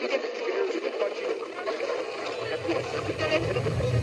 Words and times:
Thank 0.00 0.22
you. 3.94 3.99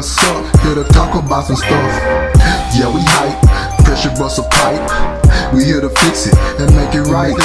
What's 0.00 0.16
up? 0.24 0.60
Here 0.62 0.74
to 0.76 0.84
talk 0.94 1.14
about 1.14 1.44
some 1.44 1.56
stuff. 1.56 1.68
Yeah, 2.72 2.88
we 2.88 3.02
hype, 3.04 3.84
pressure 3.84 4.08
bust 4.16 4.38
a 4.38 4.44
pipe. 4.48 5.52
We 5.52 5.64
here 5.64 5.82
to 5.82 5.90
fix 5.90 6.26
it 6.26 6.34
and 6.56 6.74
make 6.74 6.94
it 6.94 7.04
right. 7.12 7.36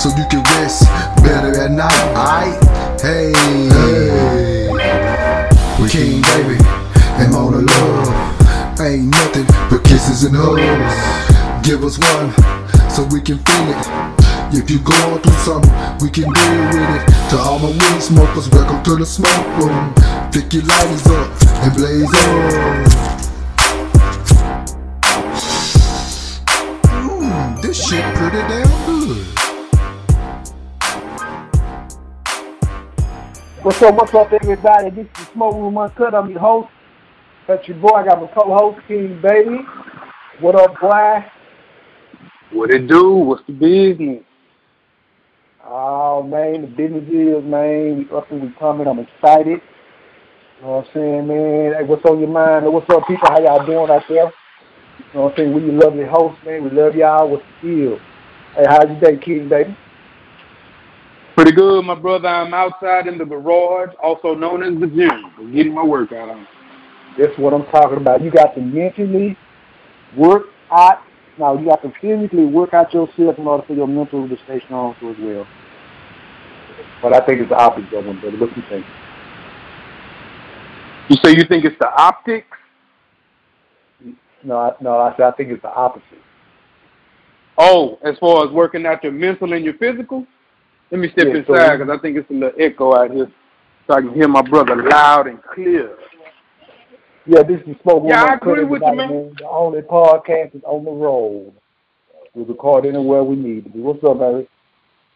So 0.00 0.08
you 0.16 0.24
can 0.30 0.42
rest 0.56 0.88
better 1.20 1.52
at 1.60 1.70
night. 1.70 1.92
Aight? 2.16 2.56
Hey, 3.02 3.34
hey. 3.76 4.68
We 5.82 5.90
king 5.90 6.22
baby 6.32 6.56
and 7.20 7.30
Mona 7.30 7.58
love. 7.58 8.80
Ain't 8.80 9.08
nothing 9.08 9.44
but 9.68 9.84
kisses 9.84 10.24
and 10.24 10.34
hugs. 10.34 11.68
Give 11.68 11.84
us 11.84 11.98
one 12.00 12.32
so 12.88 13.04
we 13.12 13.20
can 13.20 13.36
feel 13.36 13.68
it. 13.68 13.86
If 14.56 14.70
you 14.70 14.78
going 14.78 15.20
through 15.20 15.44
something, 15.44 15.70
we 16.00 16.08
can 16.08 16.24
deal 16.32 16.64
with 16.72 17.04
it. 17.04 17.30
To 17.30 17.36
all 17.36 17.58
my 17.58 17.68
weed 17.68 18.00
smokers, 18.00 18.48
welcome 18.48 18.82
to 18.82 18.96
the 18.96 19.04
smoke 19.04 19.46
room. 19.58 19.92
Pick 20.32 20.54
your 20.54 20.62
lighters 20.62 21.06
up 21.06 21.49
and 21.62 21.74
blaze 21.74 22.04
on. 22.04 22.84
Mmm, 26.84 27.62
this 27.62 27.88
shit 27.88 28.04
pretty 28.14 28.38
damn 28.48 28.86
good. 28.86 29.26
What's 33.62 33.82
up, 33.82 33.94
what's 33.94 34.14
up, 34.14 34.32
everybody? 34.32 34.88
This 34.90 35.06
is 35.18 35.28
Smoke 35.34 35.54
Room 35.54 35.76
Uncut. 35.76 36.14
I'm 36.14 36.30
your 36.30 36.40
host. 36.40 36.70
That's 37.46 37.66
your 37.68 37.76
boy. 37.76 37.90
I 37.90 38.04
got 38.06 38.20
my 38.22 38.26
co-host, 38.28 38.80
King 38.88 39.20
Baby. 39.20 39.58
What 40.40 40.54
up, 40.54 40.80
boy? 40.80 41.24
What 42.52 42.70
it 42.70 42.86
do? 42.86 43.12
What's 43.12 43.46
the 43.46 43.52
business? 43.52 44.24
Oh, 45.62 46.22
man, 46.22 46.62
the 46.62 46.68
business 46.68 47.04
is, 47.08 47.44
man, 47.44 47.98
we 47.98 48.16
up 48.16 48.30
and 48.32 48.42
we 48.42 48.52
coming. 48.58 48.86
I'm 48.86 48.98
excited. 48.98 49.60
You 50.60 50.66
know 50.66 50.72
what 50.72 50.88
I'm 50.88 50.92
saying, 50.92 51.26
man? 51.26 51.72
Hey, 51.72 51.84
what's 51.84 52.04
on 52.04 52.20
your 52.20 52.28
mind? 52.28 52.70
What's 52.70 52.84
up, 52.90 53.06
people? 53.08 53.26
How 53.30 53.40
y'all 53.40 53.64
doing 53.64 53.90
out 53.90 54.02
there? 54.10 54.26
You 54.26 55.14
know 55.14 55.22
what 55.22 55.30
I'm 55.30 55.36
saying? 55.38 55.54
We 55.54 55.62
your 55.62 55.72
lovely 55.72 56.04
host, 56.04 56.36
man. 56.44 56.64
We 56.64 56.70
love 56.70 56.94
y'all. 56.94 57.30
What's 57.30 57.42
the 57.62 57.68
deal? 57.68 57.98
Hey, 58.54 58.64
how's 58.68 58.84
your 58.90 59.00
day, 59.00 59.16
King 59.24 59.48
Baby? 59.48 59.74
Pretty 61.34 61.52
good, 61.52 61.82
my 61.86 61.94
brother. 61.94 62.28
I'm 62.28 62.52
outside 62.52 63.06
in 63.06 63.16
the 63.16 63.24
garage, 63.24 63.94
also 64.02 64.34
known 64.34 64.62
as 64.62 64.78
the 64.78 64.86
gym. 64.86 65.32
I'm 65.38 65.50
getting 65.50 65.72
my 65.72 65.82
workout 65.82 66.28
on. 66.28 66.46
That's 67.18 67.32
what 67.38 67.54
I'm 67.54 67.64
talking 67.72 67.96
about. 67.96 68.22
You 68.22 68.30
got 68.30 68.54
to 68.54 68.60
mentally 68.60 69.38
work 70.14 70.42
out. 70.70 70.98
Now, 71.38 71.56
you 71.58 71.64
got 71.64 71.80
to 71.84 71.92
physically 72.02 72.44
work 72.44 72.74
out 72.74 72.92
yourself 72.92 73.38
in 73.38 73.46
order 73.46 73.64
for 73.66 73.72
your 73.72 73.88
mental 73.88 74.28
to 74.28 74.36
stay 74.44 74.60
strong 74.66 74.94
too 75.00 75.08
as 75.08 75.16
well. 75.20 75.46
But 77.00 77.16
I 77.16 77.24
think 77.24 77.40
it's 77.40 77.48
the 77.48 77.56
opposite 77.56 77.94
of 77.94 78.04
them, 78.04 78.20
brother. 78.20 78.36
What 78.36 78.54
you 78.54 78.62
think? 78.68 78.84
You 81.10 81.16
say 81.24 81.32
you 81.36 81.44
think 81.44 81.64
it's 81.64 81.76
the 81.80 81.90
optics? 81.92 82.56
No, 84.44 84.56
I, 84.56 84.72
no, 84.80 84.96
I 84.96 85.12
said 85.16 85.24
I 85.26 85.32
think 85.32 85.50
it's 85.50 85.60
the 85.60 85.68
opposite. 85.68 86.04
Oh, 87.58 87.98
as 88.04 88.16
far 88.18 88.46
as 88.46 88.52
working 88.52 88.86
out 88.86 89.02
your 89.02 89.12
mental 89.12 89.52
and 89.52 89.64
your 89.64 89.74
physical? 89.74 90.24
Let 90.92 91.00
me 91.00 91.10
step 91.10 91.26
Yeah, 91.26 91.40
inside 91.40 91.78
because 91.78 91.98
I 91.98 92.00
think 92.00 92.16
it's 92.16 92.30
a 92.30 92.32
little 92.32 92.52
echo 92.60 92.94
out 92.94 93.10
here 93.10 93.28
so 93.88 93.94
I 93.94 94.02
can 94.02 94.14
hear 94.14 94.28
my 94.28 94.40
brother 94.40 94.88
loud 94.88 95.26
and 95.26 95.42
clear. 95.42 95.96
Yeah, 97.26 97.42
this 97.42 97.60
is 97.66 97.74
Smoke 97.82 98.04
Yeah, 98.06 98.26
I 98.26 98.34
agree 98.34 98.64
with 98.64 98.82
you, 98.86 98.94
man. 98.94 99.34
The 99.36 99.48
only 99.48 99.80
podcast 99.80 100.54
is 100.54 100.62
on 100.64 100.84
the 100.84 100.92
road. 100.92 101.52
We 102.34 102.44
record 102.44 102.86
anywhere 102.86 103.24
we 103.24 103.34
need 103.34 103.64
to 103.64 103.70
be. 103.70 103.80
What's 103.80 104.02
up, 104.04 104.20
baby? 104.20 104.48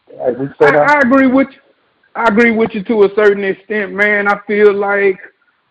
Hey, 0.09 0.33
we 0.33 0.47
say 0.61 0.77
I. 0.77 0.97
I 0.97 0.99
agree 0.99 1.29
with 1.29 1.49
you. 1.53 1.61
I 2.17 2.25
agree 2.25 2.51
with 2.51 2.71
you 2.75 2.83
to 2.83 3.05
a 3.05 3.09
certain 3.15 3.45
extent, 3.45 3.93
man. 3.93 4.27
I 4.27 4.41
feel 4.47 4.75
like 4.75 5.19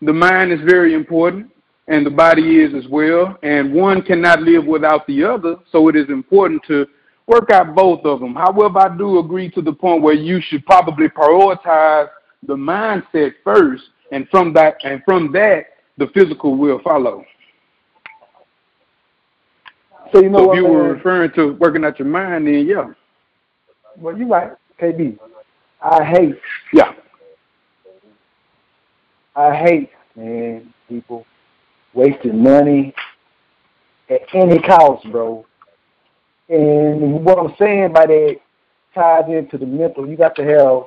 the 0.04 0.12
mind 0.12 0.52
is 0.52 0.60
very 0.60 0.94
important 0.94 1.50
and 1.88 2.04
the 2.04 2.10
body 2.10 2.56
is 2.62 2.74
as 2.74 2.88
well. 2.90 3.36
And 3.42 3.72
one 3.72 4.02
cannot 4.02 4.42
live 4.42 4.64
without 4.64 5.06
the 5.06 5.24
other. 5.24 5.56
So 5.70 5.88
it 5.88 5.96
is 5.96 6.08
important 6.08 6.62
to 6.68 6.86
work 7.26 7.50
out 7.50 7.74
both 7.74 8.04
of 8.04 8.20
them. 8.20 8.34
However, 8.34 8.78
I 8.78 8.96
do 8.96 9.18
agree 9.18 9.50
to 9.50 9.62
the 9.62 9.72
point 9.72 10.02
where 10.02 10.14
you 10.14 10.40
should 10.40 10.64
probably 10.66 11.08
prioritize 11.08 12.08
the 12.46 12.54
mindset 12.54 13.32
first 13.42 13.82
and 14.12 14.28
from 14.30 14.52
that 14.54 14.76
and 14.84 15.02
from 15.04 15.32
that 15.32 15.64
the 15.96 16.08
physical 16.14 16.56
will 16.56 16.80
follow. 16.82 17.24
So 20.12 20.22
you 20.22 20.28
know 20.28 20.38
So 20.38 20.46
what, 20.46 20.58
if 20.58 20.62
you 20.62 20.68
were 20.68 20.94
referring 20.94 21.32
to 21.32 21.54
working 21.54 21.84
out 21.84 21.98
your 21.98 22.08
mind, 22.08 22.46
then 22.46 22.66
yeah. 22.66 22.86
Well, 23.96 24.16
you're 24.16 24.28
right, 24.28 24.52
KB. 24.80 25.18
I 25.82 26.04
hate, 26.04 26.34
Yeah. 26.72 26.92
I 29.36 29.54
hate, 29.54 29.90
man, 30.14 30.72
people 30.88 31.26
wasting 31.92 32.42
money 32.42 32.94
at 34.08 34.20
any 34.32 34.58
cost, 34.60 35.10
bro. 35.10 35.44
And 36.48 37.24
what 37.24 37.38
I'm 37.38 37.54
saying 37.58 37.92
by 37.92 38.06
that 38.06 38.36
ties 38.94 39.24
into 39.28 39.58
the 39.58 39.66
mental. 39.66 40.08
You 40.08 40.16
got 40.16 40.36
to 40.36 40.44
have 40.44 40.84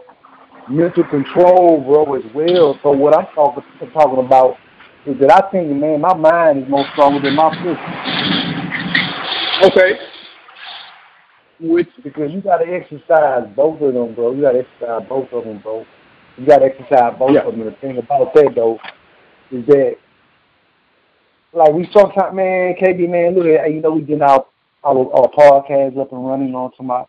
mental 0.69 1.03
control, 1.03 1.81
bro, 1.81 2.13
as 2.15 2.23
well. 2.33 2.79
So 2.83 2.91
what 2.91 3.15
I'm 3.15 3.27
talking, 3.33 3.63
talking 3.93 4.25
about 4.25 4.57
is 5.05 5.19
that 5.19 5.31
I 5.31 5.49
think, 5.51 5.69
man, 5.71 6.01
my 6.01 6.13
mind 6.13 6.63
is 6.63 6.69
more 6.69 6.85
stronger 6.93 7.19
than 7.21 7.35
my 7.35 7.51
physical. 7.55 7.85
Okay. 9.63 9.99
Which 11.59 11.89
Because 12.03 12.31
you 12.31 12.41
got 12.41 12.57
to 12.57 12.65
exercise 12.65 13.47
both 13.55 13.81
of 13.81 13.93
them, 13.93 14.13
bro. 14.13 14.33
You 14.33 14.41
got 14.43 14.51
to 14.51 14.59
exercise 14.59 15.07
both 15.09 15.31
of 15.33 15.43
them, 15.45 15.59
bro. 15.59 15.85
You 16.37 16.45
got 16.45 16.59
to 16.59 16.65
exercise 16.65 17.15
both 17.17 17.31
Yeah. 17.31 17.41
of 17.41 17.55
them. 17.57 17.65
The 17.65 17.71
thing 17.71 17.97
about 17.97 18.33
that, 18.33 18.53
though, 18.55 18.79
is 19.51 19.65
that, 19.67 19.95
like, 21.53 21.73
we 21.73 21.89
sometimes, 21.91 22.35
man, 22.35 22.75
KB, 22.75 23.09
man, 23.09 23.35
look 23.35 23.47
at, 23.47 23.71
you 23.73 23.81
know, 23.81 23.91
we 23.91 24.01
getting 24.01 24.21
our, 24.21 24.45
our, 24.83 25.13
our 25.13 25.29
podcast 25.29 25.97
up 25.99 26.11
and 26.11 26.27
running 26.27 26.53
on 26.53 26.71
to 26.77 26.83
my, 26.83 27.05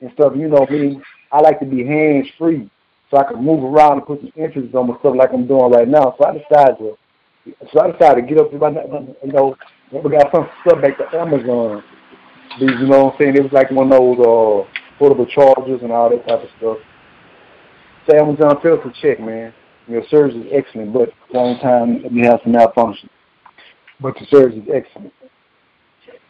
and 0.00 0.10
stuff. 0.12 0.34
You 0.36 0.48
know 0.48 0.66
me, 0.68 1.00
I 1.32 1.40
like 1.40 1.60
to 1.60 1.66
be 1.66 1.84
hands 1.84 2.26
free 2.36 2.70
so 3.10 3.16
I 3.18 3.24
can 3.24 3.42
move 3.42 3.64
around 3.64 3.98
and 3.98 4.06
put 4.06 4.20
some 4.20 4.32
interest 4.36 4.74
on 4.74 4.88
my 4.88 4.98
stuff 4.98 5.14
like 5.16 5.32
I'm 5.32 5.46
doing 5.46 5.70
right 5.70 5.88
now. 5.88 6.14
So 6.18 6.26
I 6.26 6.32
decided 6.38 6.78
to, 6.78 6.96
so 7.72 7.80
I 7.80 7.90
decided 7.92 8.22
to 8.22 8.26
get 8.26 8.38
up, 8.38 8.52
and 8.52 9.14
you 9.24 9.32
know, 9.32 9.56
we 9.92 10.10
got 10.10 10.32
some 10.32 10.48
stuff 10.66 10.82
back 10.82 10.98
to 10.98 11.16
Amazon. 11.16 11.82
These, 12.60 12.70
you 12.80 12.86
know 12.86 13.04
what 13.04 13.14
I'm 13.14 13.18
saying? 13.18 13.36
It 13.36 13.42
was 13.42 13.52
like 13.52 13.70
one 13.70 13.92
of 13.92 13.98
those 13.98 14.18
uh, 14.18 14.98
portable 14.98 15.26
chargers 15.26 15.80
and 15.82 15.92
all 15.92 16.10
that 16.10 16.26
type 16.26 16.42
of 16.42 16.48
stuff. 16.58 16.78
So 18.06 18.16
Amazon 18.16 18.60
failed 18.62 18.82
to 18.82 18.92
check, 19.00 19.20
man. 19.20 19.52
Your 19.86 20.06
service 20.08 20.34
is 20.34 20.46
excellent, 20.52 20.92
but 20.92 21.08
at 21.08 21.14
the 21.32 21.34
same 21.34 21.58
time 21.60 22.14
you 22.14 22.24
have 22.24 22.40
some 22.42 22.52
malfunction. 22.52 23.08
But 24.00 24.14
the 24.18 24.26
service 24.26 24.56
is 24.56 24.68
excellent. 24.72 25.12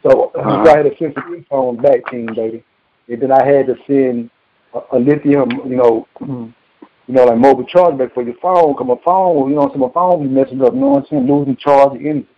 So 0.02 0.30
Uh-huh. 0.34 0.64
I 0.70 0.76
had 0.76 0.82
to 0.84 0.96
send 0.98 1.14
some 1.14 1.46
phone 1.48 1.76
back 1.80 2.06
team, 2.10 2.26
baby. 2.34 2.62
And 3.08 3.20
then 3.22 3.32
I 3.32 3.44
had 3.44 3.66
to 3.66 3.76
send 3.86 4.30
a, 4.74 4.96
a 4.96 4.98
lithium, 4.98 5.50
you 5.66 5.76
know, 5.76 6.06
you 6.20 7.14
know, 7.14 7.24
like 7.24 7.38
mobile 7.38 7.64
charge 7.66 7.98
back 7.98 8.14
for 8.14 8.22
your 8.22 8.34
phone. 8.40 8.74
Cause 8.74 8.86
my 8.86 8.96
phone, 9.04 9.50
you 9.50 9.56
know, 9.56 9.70
so 9.72 9.78
my 9.78 9.90
phone 9.92 10.22
be 10.22 10.28
messing 10.28 10.62
up. 10.62 10.74
You 10.74 10.80
know 10.80 10.88
what 10.88 11.02
I'm 11.04 11.06
saying? 11.10 11.26
Losing 11.26 11.56
charge 11.56 11.92
and 11.96 12.06
anything. 12.06 12.28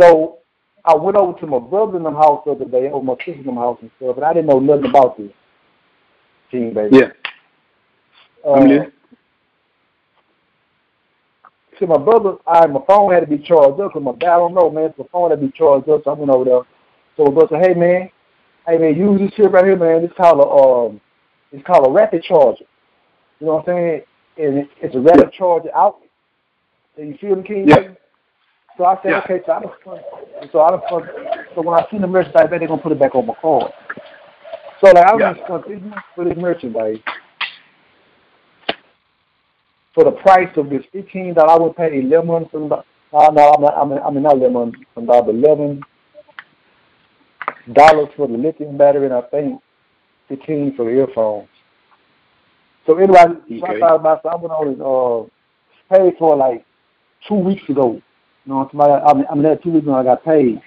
So 0.00 0.38
I 0.84 0.94
went 0.94 1.16
over 1.16 1.38
to 1.40 1.46
my 1.46 1.58
brother 1.58 1.96
in 1.96 2.02
the 2.02 2.10
house 2.10 2.42
the 2.46 2.52
other 2.52 2.64
day, 2.64 2.88
over 2.90 3.04
my 3.04 3.16
sister 3.16 3.32
in 3.32 3.44
the 3.46 3.52
house 3.54 3.78
and 3.82 3.90
stuff, 3.96 4.16
and 4.16 4.24
I 4.24 4.32
didn't 4.32 4.46
know 4.46 4.60
nothing 4.60 4.86
about 4.90 5.18
this. 5.18 5.30
Team 6.50 6.72
baby. 6.72 6.96
yeah. 6.96 7.08
Uh. 8.46 8.84
See, 11.78 11.86
my 11.86 11.98
brother, 11.98 12.36
I 12.46 12.66
my 12.66 12.80
phone 12.88 13.12
had 13.12 13.20
to 13.20 13.26
be 13.26 13.38
charged 13.38 13.80
up 13.80 13.92
because 13.92 14.02
my 14.02 14.10
I 14.10 14.36
don't 14.36 14.54
know, 14.54 14.68
man. 14.68 14.92
So 14.96 15.04
my 15.04 15.08
phone 15.12 15.30
had 15.30 15.40
to 15.40 15.46
be 15.46 15.52
charged 15.52 15.88
up, 15.88 16.02
so 16.04 16.10
I 16.10 16.14
went 16.14 16.30
over 16.30 16.44
there. 16.44 16.60
So 17.16 17.24
my 17.24 17.30
brother 17.30 17.48
said, 17.52 17.66
"Hey, 17.68 17.74
man, 17.74 18.10
hey 18.66 18.78
man, 18.78 18.96
use 18.96 19.20
this 19.20 19.32
shit 19.34 19.50
right 19.50 19.64
here, 19.64 19.76
man. 19.76 20.02
It's 20.04 20.14
called 20.16 20.40
a 20.40 20.92
um, 20.94 21.00
it's 21.52 21.64
called 21.66 21.86
a 21.86 21.90
rapid 21.90 22.24
charger. 22.24 22.64
You 23.40 23.46
know 23.46 23.54
what 23.56 23.68
I'm 23.68 23.76
saying? 23.76 24.02
And 24.38 24.58
it, 24.58 24.68
it's 24.82 24.94
a 24.96 25.00
rapid 25.00 25.32
charger 25.32 25.74
out. 25.74 25.98
So 26.96 27.02
you 27.02 27.16
feel 27.20 27.36
the 27.36 27.42
king? 27.42 27.68
Yeah. 27.68 27.94
So 28.76 28.84
I 28.84 28.96
said, 29.02 29.10
Yeah. 29.10 29.20
okay, 29.24 29.40
so 29.46 29.52
I 29.52 29.60
don't 29.60 29.74
so 30.52 30.60
I 30.60 30.70
don't 30.70 30.82
so 31.54 31.62
when 31.62 31.78
I 31.78 31.86
see 31.90 31.98
the 31.98 32.06
merchandise, 32.06 32.42
I 32.44 32.46
bet 32.46 32.60
they're 32.60 32.68
gonna 32.68 32.82
put 32.82 32.92
it 32.92 32.98
back 32.98 33.14
on 33.14 33.26
my 33.26 33.34
card. 33.40 33.72
So 34.80 34.88
like 34.90 35.04
I 35.04 35.14
was 35.14 35.20
Yeah. 35.20 35.34
yeah. 35.48 35.62
spend 35.62 35.94
for 36.14 36.24
this 36.24 36.36
merchandise. 36.36 36.98
For 39.98 40.04
the 40.04 40.12
price 40.12 40.56
of 40.56 40.70
this 40.70 40.84
fifteen 40.92 41.34
dollars, 41.34 41.50
I 41.50 41.60
would 41.60 41.74
pay 41.76 41.98
eleven 41.98 42.48
some. 42.52 42.68
No, 42.68 42.84
no, 43.12 43.20
I'm 43.20 43.60
not. 43.60 43.76
I 43.76 43.84
mean, 43.84 43.98
I 43.98 44.10
mean 44.12 44.22
not 44.22 44.36
eleven 44.36 44.72
dollars, 44.94 45.24
but 45.26 45.28
eleven 45.28 45.82
dollars 47.72 48.08
for 48.16 48.28
the 48.28 48.34
lithium 48.34 48.78
battery, 48.78 49.06
and 49.06 49.14
I 49.14 49.22
think 49.22 49.60
fifteen 50.28 50.72
for 50.76 50.84
the 50.84 50.92
earphones. 50.92 51.48
So 52.86 52.96
anyway, 52.96 53.24
so 53.58 53.66
I 53.66 53.70
Okay. 53.70 53.80
thought 53.80 53.96
about. 53.96 54.22
So 54.22 54.28
I 54.28 54.36
went 54.36 54.52
on 54.52 54.68
and 54.68 54.80
uh, 54.80 55.98
paid 55.98 56.16
for 56.16 56.36
like 56.36 56.64
two 57.26 57.34
weeks 57.34 57.68
ago. 57.68 58.00
You 58.44 58.52
know, 58.52 58.68
somebody, 58.70 58.92
I 58.92 59.14
mean, 59.14 59.26
I 59.28 59.34
mean, 59.34 59.42
that 59.42 59.64
two 59.64 59.72
weeks 59.72 59.82
ago 59.82 59.96
I 59.96 60.04
got 60.04 60.24
paid. 60.24 60.62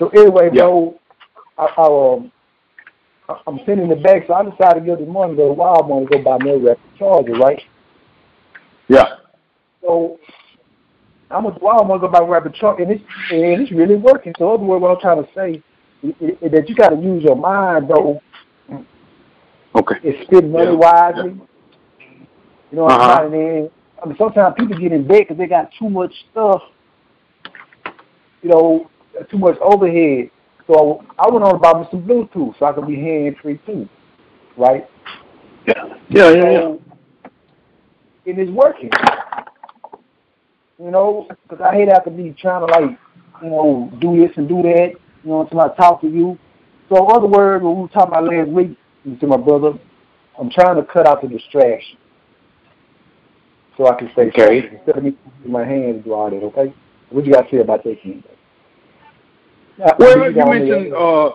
So 0.00 0.08
anyway, 0.08 0.50
Yeah. 0.52 0.62
bro, 0.62 0.98
I, 1.56 1.66
I 1.66 2.14
um. 2.16 2.32
I'm 3.46 3.60
sending 3.64 3.92
it 3.92 4.02
back, 4.02 4.24
so 4.26 4.34
I 4.34 4.42
decided 4.42 4.80
to 4.80 4.86
give 4.86 4.98
the 4.98 5.06
money 5.06 5.36
to 5.36 5.42
Walmart 5.42 6.10
to 6.10 6.18
go 6.18 6.24
buy 6.24 6.44
me 6.44 6.50
a 6.50 6.58
rapid 6.58 6.82
charger, 6.98 7.34
right? 7.34 7.62
Yeah. 8.88 9.16
So 9.82 10.18
I'm 11.32 11.46
at 11.46 11.54
Walmart 11.60 12.00
to 12.02 12.06
go 12.06 12.08
buy 12.08 12.18
a 12.18 12.24
rapid 12.24 12.54
charger, 12.54 12.82
and 12.82 12.92
it's 12.92 13.04
and 13.30 13.62
it's 13.62 13.72
really 13.72 13.96
working. 13.96 14.34
So, 14.38 14.52
other 14.52 14.62
what 14.64 14.90
I'm 14.90 15.00
trying 15.00 15.24
to 15.24 15.28
say 15.34 15.62
is, 16.02 16.36
is 16.40 16.52
that 16.52 16.68
you 16.68 16.74
got 16.74 16.90
to 16.90 16.96
use 16.96 17.22
your 17.22 17.36
mind, 17.36 17.88
though. 17.88 18.20
Okay. 19.74 19.96
It's 20.02 20.26
spend 20.26 20.52
money 20.52 20.66
Yeah. 20.66 20.72
wisely. 20.72 21.30
You 22.70 22.76
know 22.78 22.84
what 22.84 23.00
Uh-huh. 23.00 23.22
I'm 23.24 23.30
saying? 23.30 23.70
I 24.02 24.06
mean, 24.06 24.16
sometimes 24.18 24.54
people 24.58 24.78
get 24.78 24.92
in 24.92 25.06
debt 25.06 25.20
because 25.20 25.38
they 25.38 25.46
got 25.46 25.70
too 25.78 25.88
much 25.88 26.12
stuff. 26.30 26.62
You 28.42 28.50
know, 28.50 28.90
too 29.30 29.38
much 29.38 29.56
overhead. 29.60 30.30
So 30.66 31.02
I 31.18 31.30
went 31.30 31.44
on 31.44 31.54
about 31.54 31.80
me 31.80 31.86
some 31.90 32.02
Bluetooth 32.02 32.58
so 32.58 32.66
I 32.66 32.72
could 32.72 32.86
be 32.86 32.96
hands 32.96 33.36
free 33.40 33.58
too, 33.64 33.88
right? 34.56 34.88
Yeah. 35.66 35.96
Yeah. 36.08 36.30
Yeah. 36.30 36.50
Yeah. 36.50 36.74
So, 38.24 38.30
and 38.30 38.38
it's 38.38 38.50
working. 38.50 38.90
You 40.78 40.90
know, 40.90 41.28
because 41.48 41.64
I 41.64 41.74
hate 41.74 41.86
to 41.86 41.92
have 41.92 42.04
to 42.04 42.10
be 42.10 42.34
trying 42.40 42.66
to 42.66 42.72
like, 42.72 42.98
you 43.42 43.50
know, 43.50 43.92
do 44.00 44.16
this 44.16 44.36
and 44.36 44.48
do 44.48 44.62
that. 44.62 44.92
You 45.22 45.30
know, 45.30 45.42
until 45.42 45.60
I 45.60 45.68
talk 45.76 46.00
to 46.00 46.08
you. 46.08 46.38
So, 46.88 46.96
in 46.96 47.16
other 47.16 47.28
words, 47.28 47.62
what 47.62 47.76
we 47.76 47.82
were 47.82 47.88
talking 47.88 48.14
about 48.14 48.24
last 48.24 48.48
week, 48.48 48.76
you 49.04 49.16
to 49.16 49.26
my 49.26 49.36
brother, 49.36 49.72
I'm 50.38 50.50
trying 50.50 50.76
to 50.76 50.82
cut 50.82 51.06
out 51.06 51.22
the 51.22 51.28
distraction, 51.28 51.96
so 53.76 53.86
I 53.86 53.94
can 53.94 54.10
stay 54.12 54.28
Okay. 54.28 54.62
focused 54.62 54.74
instead 54.74 54.98
of 54.98 55.04
me 55.04 55.16
using 55.38 55.52
my 55.52 55.64
hands 55.64 55.98
to 55.98 56.02
do 56.02 56.12
all 56.12 56.30
that. 56.30 56.36
Okay, 56.36 56.74
what 57.10 57.24
you 57.24 57.32
got 57.32 57.48
to 57.48 57.56
say 57.56 57.60
about 57.60 57.84
that, 57.84 58.02
King? 58.02 58.22
Well, 59.78 60.32
got 60.32 60.36
you 60.36 60.46
mentioned 60.46 60.94
uh, 60.94 61.30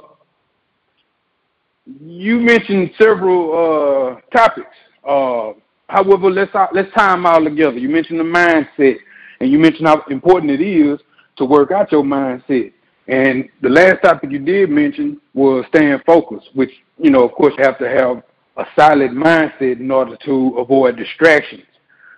you 1.86 2.40
mentioned 2.40 2.92
several 3.00 4.18
uh, 4.18 4.38
topics. 4.38 4.68
Uh, 5.08 5.54
however, 5.88 6.30
let's 6.30 6.52
let's 6.74 6.92
tie 6.94 7.12
them 7.12 7.26
all 7.26 7.44
together. 7.44 7.78
You 7.78 7.90
mentioned 7.90 8.20
the 8.20 8.24
mindset, 8.24 8.98
and 9.40 9.52
you 9.52 9.60
mentioned 9.60 9.88
how 9.88 10.04
important 10.10 10.52
it 10.52 10.62
is 10.62 11.00
to 11.38 11.46
work 11.46 11.72
out 11.72 11.92
your 11.92 12.04
mindset. 12.04 12.74
And 13.08 13.50
the 13.62 13.70
last 13.70 14.02
topic 14.04 14.32
you 14.32 14.40
did 14.40 14.70
mention 14.70 15.22
was 15.34 15.66
staying 15.70 16.00
focused, 16.06 16.50
which 16.54 16.72
you 16.98 17.12
know, 17.12 17.24
of 17.24 17.32
course, 17.34 17.54
you 17.58 17.64
have 17.64 17.78
to 17.80 17.90
have 17.90 18.24
a 18.58 18.66
solid 18.78 19.12
mindset 19.12 19.80
in 19.80 19.92
order 19.92 20.18
to 20.26 20.58
avoid 20.58 20.98
distractions. 20.98 21.64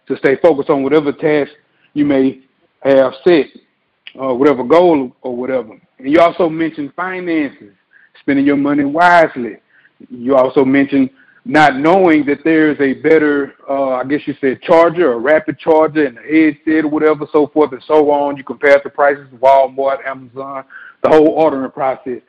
To 0.07 0.17
stay 0.17 0.37
focused 0.41 0.71
on 0.71 0.81
whatever 0.81 1.11
task 1.11 1.51
you 1.93 2.03
may 2.03 2.39
have 2.81 3.13
set, 3.23 3.45
uh, 4.19 4.33
whatever 4.33 4.63
goal 4.63 5.15
or 5.21 5.35
whatever. 5.35 5.79
And 5.99 6.11
you 6.11 6.19
also 6.19 6.49
mentioned 6.49 6.93
finances, 6.95 7.73
spending 8.19 8.45
your 8.45 8.57
money 8.57 8.85
wisely. 8.85 9.57
You 10.09 10.35
also 10.35 10.65
mentioned 10.65 11.11
not 11.49 11.77
knowing 11.77 12.25
that 12.27 12.43
there's 12.43 12.79
a 12.79 12.93
better, 12.93 13.55
uh, 13.67 13.95
I 13.95 14.03
guess 14.03 14.21
you 14.27 14.35
said 14.39 14.61
charger, 14.61 15.13
a 15.13 15.17
rapid 15.17 15.57
charger, 15.57 16.05
and 16.05 16.19
a 16.19 16.21
headset 16.21 16.85
or 16.85 16.89
whatever, 16.89 17.25
so 17.31 17.47
forth 17.47 17.71
and 17.71 17.83
so 17.87 18.11
on. 18.11 18.37
You 18.37 18.43
compare 18.43 18.79
the 18.83 18.91
prices, 18.91 19.27
Walmart, 19.39 20.05
Amazon, 20.05 20.63
the 21.01 21.09
whole 21.09 21.29
ordering 21.29 21.71
process. 21.71 22.21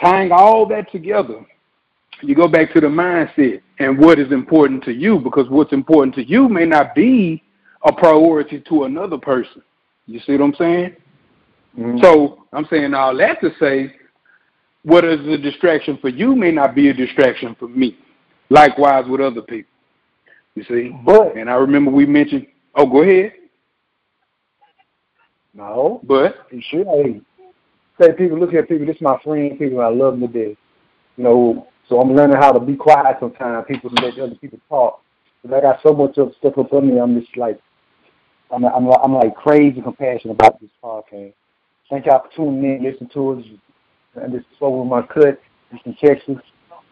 Tying 0.00 0.32
all 0.32 0.66
that 0.66 0.90
together, 0.90 1.46
you 2.20 2.34
go 2.34 2.48
back 2.48 2.72
to 2.72 2.80
the 2.80 2.88
mindset 2.88 3.62
and 3.78 3.96
what 3.96 4.18
is 4.18 4.32
important 4.32 4.82
to 4.84 4.92
you 4.92 5.20
because 5.20 5.48
what's 5.48 5.72
important 5.72 6.16
to 6.16 6.24
you 6.24 6.48
may 6.48 6.64
not 6.64 6.96
be 6.96 7.40
a 7.84 7.92
priority 7.92 8.60
to 8.68 8.84
another 8.84 9.18
person. 9.18 9.62
You 10.08 10.18
see 10.20 10.32
what 10.32 10.40
I'm 10.42 10.54
saying? 10.54 10.96
Mhm. 11.78 12.02
So 12.02 12.44
I'm 12.52 12.66
saying 12.66 12.92
all 12.92 13.16
that 13.18 13.40
to 13.40 13.54
say, 13.60 13.94
what 14.82 15.04
is 15.04 15.24
a 15.28 15.38
distraction 15.38 15.96
for 15.98 16.08
you 16.08 16.34
may 16.34 16.50
not 16.50 16.74
be 16.74 16.88
a 16.88 16.94
distraction 16.94 17.54
for 17.54 17.68
me. 17.68 17.96
Likewise 18.50 19.04
with 19.08 19.20
other 19.20 19.42
people. 19.42 19.70
You 20.54 20.64
see? 20.64 20.96
but 21.04 21.36
And 21.36 21.48
I 21.48 21.54
remember 21.54 21.90
we 21.90 22.06
mentioned, 22.06 22.46
oh, 22.74 22.86
go 22.86 23.02
ahead. 23.02 23.32
no, 25.54 26.00
But 26.04 26.46
You 26.50 26.62
should. 26.68 26.86
Hey, 26.86 27.20
say 28.00 28.12
people 28.12 28.38
look 28.38 28.54
at 28.54 28.68
people. 28.68 28.86
This 28.86 28.96
is 28.96 29.02
my 29.02 29.18
friend. 29.22 29.58
People 29.58 29.80
I 29.80 29.88
love 29.88 30.18
them 30.18 30.32
to 30.32 30.46
death. 30.48 30.56
You 31.16 31.24
know, 31.24 31.68
so 31.88 32.00
I'm 32.00 32.14
learning 32.14 32.36
how 32.36 32.52
to 32.52 32.60
be 32.60 32.76
quiet 32.76 33.16
sometimes. 33.20 33.66
People 33.68 33.90
to 33.90 34.04
let 34.04 34.18
other 34.18 34.34
people 34.36 34.58
talk. 34.68 35.02
Cause 35.42 35.52
I 35.54 35.60
got 35.60 35.80
so 35.82 35.92
much 35.92 36.18
of 36.18 36.32
stuff 36.38 36.58
up 36.58 36.72
on 36.72 36.88
me. 36.88 36.98
I'm 36.98 37.20
just 37.20 37.36
like, 37.36 37.60
I'm, 38.50 38.64
I'm, 38.64 38.88
I'm 38.88 39.14
like 39.14 39.36
crazy 39.36 39.80
compassionate 39.80 40.34
about 40.34 40.60
this 40.60 40.70
podcast. 40.82 41.34
Thank 41.90 42.06
y'all 42.06 42.22
for 42.22 42.36
tuning 42.36 42.76
in, 42.76 42.82
listen 42.82 43.08
to 43.14 43.30
us, 43.32 43.44
and 44.16 44.34
this 44.34 44.40
is 44.40 44.58
over 44.60 44.84
my 44.84 45.02
cut. 45.02 45.40
This 45.70 45.80
in 45.84 45.94
Texas. 45.94 46.36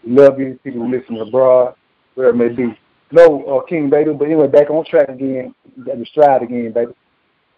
Love 0.06 0.38
you. 0.38 0.58
People 0.62 0.86
who 0.86 0.96
listen 0.96 1.20
abroad, 1.20 1.74
wherever 2.14 2.44
it 2.44 2.48
may 2.48 2.54
be. 2.54 2.78
No, 3.10 3.44
uh, 3.44 3.66
King 3.66 3.90
baby. 3.90 4.12
But 4.12 4.26
anyway, 4.26 4.46
back 4.46 4.70
on 4.70 4.84
track 4.84 5.08
again. 5.08 5.54
Got 5.84 5.98
the 5.98 6.06
stride 6.06 6.42
again, 6.42 6.72
baby. 6.72 6.92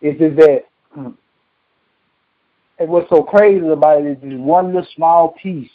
It's 0.01 0.19
just 0.19 0.37
that. 0.37 0.65
mm, 0.97 1.15
and 2.79 2.89
what's 2.89 3.11
so 3.11 3.23
crazy 3.23 3.67
about 3.67 4.03
it 4.03 4.07
is 4.07 4.19
just 4.23 4.41
one 4.41 4.67
little 4.67 4.87
small 4.95 5.35
piece. 5.43 5.71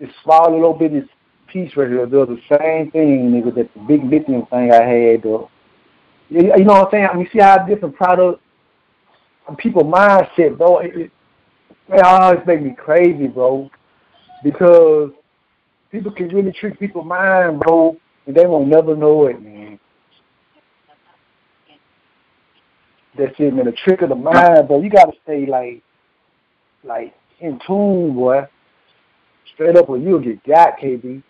This 0.00 0.10
small 0.22 0.50
little 0.50 0.72
business 0.72 1.08
piece 1.46 1.76
right 1.76 1.88
here 1.88 2.06
does 2.06 2.28
the 2.28 2.40
same 2.58 2.90
thing, 2.90 3.30
nigga, 3.30 3.54
that 3.54 3.72
the 3.74 3.80
big 3.80 4.02
lithium 4.02 4.46
thing 4.46 4.72
I 4.72 4.82
had. 4.82 5.22
Though. 5.22 5.50
You 6.30 6.42
know 6.42 6.72
what 6.72 6.86
I'm 6.86 6.90
saying? 6.90 7.08
I 7.12 7.16
mean, 7.16 7.28
see 7.32 7.38
how 7.38 7.58
different 7.58 7.94
product, 7.94 8.40
people 9.58 9.84
mindset, 9.84 10.56
bro. 10.56 10.78
It, 10.78 10.96
it, 10.96 11.10
it 11.90 12.02
always 12.02 12.40
make 12.46 12.62
me 12.62 12.74
crazy, 12.76 13.26
bro, 13.28 13.70
because 14.42 15.10
people 15.90 16.12
can 16.12 16.28
really 16.28 16.52
trick 16.52 16.78
people's 16.78 17.06
mind, 17.06 17.60
bro, 17.60 17.96
and 18.26 18.34
they 18.34 18.46
won't 18.46 18.68
never 18.68 18.96
know 18.96 19.26
it, 19.26 19.40
man. 19.42 19.78
That's 23.16 23.34
it, 23.38 23.54
man. 23.54 23.66
The 23.66 23.72
trick 23.72 24.02
of 24.02 24.08
the 24.08 24.14
mind, 24.16 24.68
bro. 24.68 24.82
You 24.82 24.90
gotta 24.90 25.12
stay 25.22 25.46
like, 25.46 25.82
like 26.82 27.14
in 27.40 27.60
tune, 27.66 28.14
boy. 28.14 28.46
Straight 29.54 29.76
up, 29.76 29.88
or 29.88 29.98
you'll 29.98 30.20
get 30.20 30.42
got, 30.44 30.78
KB. 30.78 31.22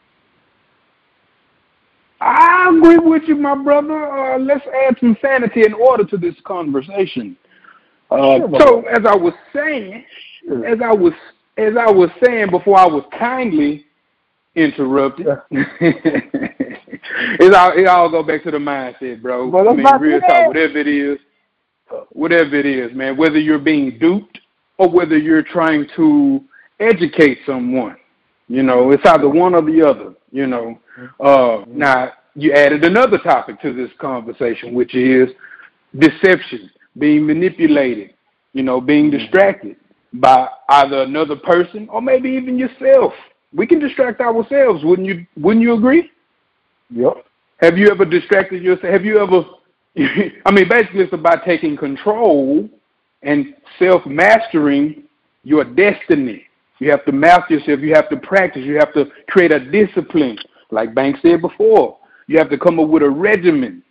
I 2.20 2.70
agree 2.74 2.96
with 2.98 3.24
you, 3.26 3.36
my 3.36 3.54
brother. 3.54 4.10
Uh, 4.10 4.38
let's 4.38 4.64
add 4.86 4.96
some 4.98 5.16
sanity 5.20 5.62
and 5.62 5.74
order 5.74 6.04
to 6.04 6.16
this 6.16 6.34
conversation. 6.44 7.36
Uh, 8.10 8.38
so, 8.58 8.82
as 8.82 9.04
I 9.06 9.14
was 9.14 9.34
saying, 9.54 10.04
as 10.66 10.78
I 10.82 10.92
was 10.92 11.12
as 11.56 11.74
I 11.78 11.90
was 11.90 12.10
saying 12.24 12.50
before, 12.50 12.78
I 12.78 12.86
was 12.86 13.04
kindly 13.18 13.84
interrupted. 14.54 15.26
it 15.50 17.54
all 17.54 17.78
it 17.78 17.86
all 17.86 18.10
go 18.10 18.22
back 18.22 18.42
to 18.44 18.50
the 18.50 18.58
mindset, 18.58 19.22
bro. 19.22 19.48
Well, 19.48 19.68
I 19.68 19.74
mean, 19.74 19.86
real 20.00 20.20
talk, 20.20 20.48
whatever 20.48 20.78
it 20.78 20.88
is, 20.88 21.18
whatever 22.10 22.56
it 22.56 22.66
is, 22.66 22.94
man. 22.94 23.16
Whether 23.16 23.38
you're 23.38 23.58
being 23.58 23.98
duped 23.98 24.40
or 24.78 24.88
whether 24.88 25.16
you're 25.16 25.42
trying 25.42 25.86
to 25.96 26.42
educate 26.80 27.38
someone, 27.46 27.96
you 28.48 28.62
know, 28.62 28.90
it's 28.90 29.06
either 29.06 29.28
one 29.28 29.54
or 29.54 29.62
the 29.62 29.86
other. 29.86 30.14
You 30.32 30.46
know. 30.46 30.78
Uh, 31.20 31.64
now 31.68 32.12
you 32.34 32.52
added 32.52 32.84
another 32.84 33.18
topic 33.18 33.60
to 33.62 33.72
this 33.72 33.90
conversation, 34.00 34.74
which 34.74 34.94
is 34.94 35.28
deception, 35.98 36.70
being 36.98 37.26
manipulated, 37.26 38.14
you 38.52 38.62
know, 38.62 38.80
being 38.80 39.10
distracted 39.10 39.76
by 40.14 40.48
either 40.68 41.02
another 41.02 41.36
person 41.36 41.88
or 41.90 42.00
maybe 42.00 42.30
even 42.30 42.58
yourself. 42.58 43.12
We 43.52 43.66
can 43.66 43.78
distract 43.78 44.20
ourselves, 44.20 44.84
wouldn't 44.84 45.06
you? 45.06 45.26
Wouldn't 45.36 45.62
you 45.62 45.74
agree? 45.74 46.10
Yep. 46.90 47.24
Have 47.58 47.78
you 47.78 47.90
ever 47.90 48.04
distracted 48.04 48.62
yourself? 48.62 48.92
Have 48.92 49.04
you 49.04 49.18
ever? 49.20 49.44
I 50.46 50.50
mean, 50.50 50.68
basically, 50.68 51.00
it's 51.00 51.12
about 51.12 51.44
taking 51.44 51.76
control 51.76 52.68
and 53.22 53.54
self 53.78 54.04
mastering 54.06 55.04
your 55.42 55.64
destiny. 55.64 56.46
You 56.78 56.90
have 56.90 57.04
to 57.04 57.12
master 57.12 57.54
yourself. 57.54 57.80
You 57.80 57.94
have 57.94 58.08
to 58.10 58.16
practice. 58.16 58.64
You 58.64 58.76
have 58.76 58.92
to 58.94 59.06
create 59.28 59.52
a 59.52 59.60
discipline, 59.60 60.38
like 60.70 60.94
Banks 60.94 61.20
said 61.22 61.40
before. 61.40 61.98
You 62.26 62.38
have 62.38 62.50
to 62.50 62.58
come 62.58 62.80
up 62.80 62.88
with 62.88 63.02
a 63.02 63.10
regimen. 63.10 63.82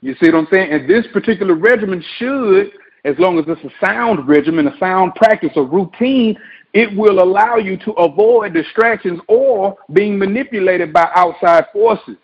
You 0.00 0.14
see 0.20 0.30
what 0.30 0.38
I'm 0.38 0.48
saying? 0.52 0.72
And 0.72 0.90
this 0.90 1.06
particular 1.12 1.54
regimen 1.54 2.04
should, 2.18 2.72
as 3.04 3.18
long 3.18 3.38
as 3.38 3.44
it's 3.48 3.64
a 3.64 3.84
sound 3.84 4.28
regimen, 4.28 4.68
a 4.68 4.78
sound 4.78 5.14
practice, 5.14 5.50
a 5.56 5.62
routine, 5.62 6.38
it 6.72 6.96
will 6.96 7.22
allow 7.22 7.56
you 7.56 7.76
to 7.78 7.92
avoid 7.92 8.54
distractions 8.54 9.20
or 9.28 9.76
being 9.92 10.18
manipulated 10.18 10.92
by 10.92 11.10
outside 11.14 11.66
forces. 11.72 12.16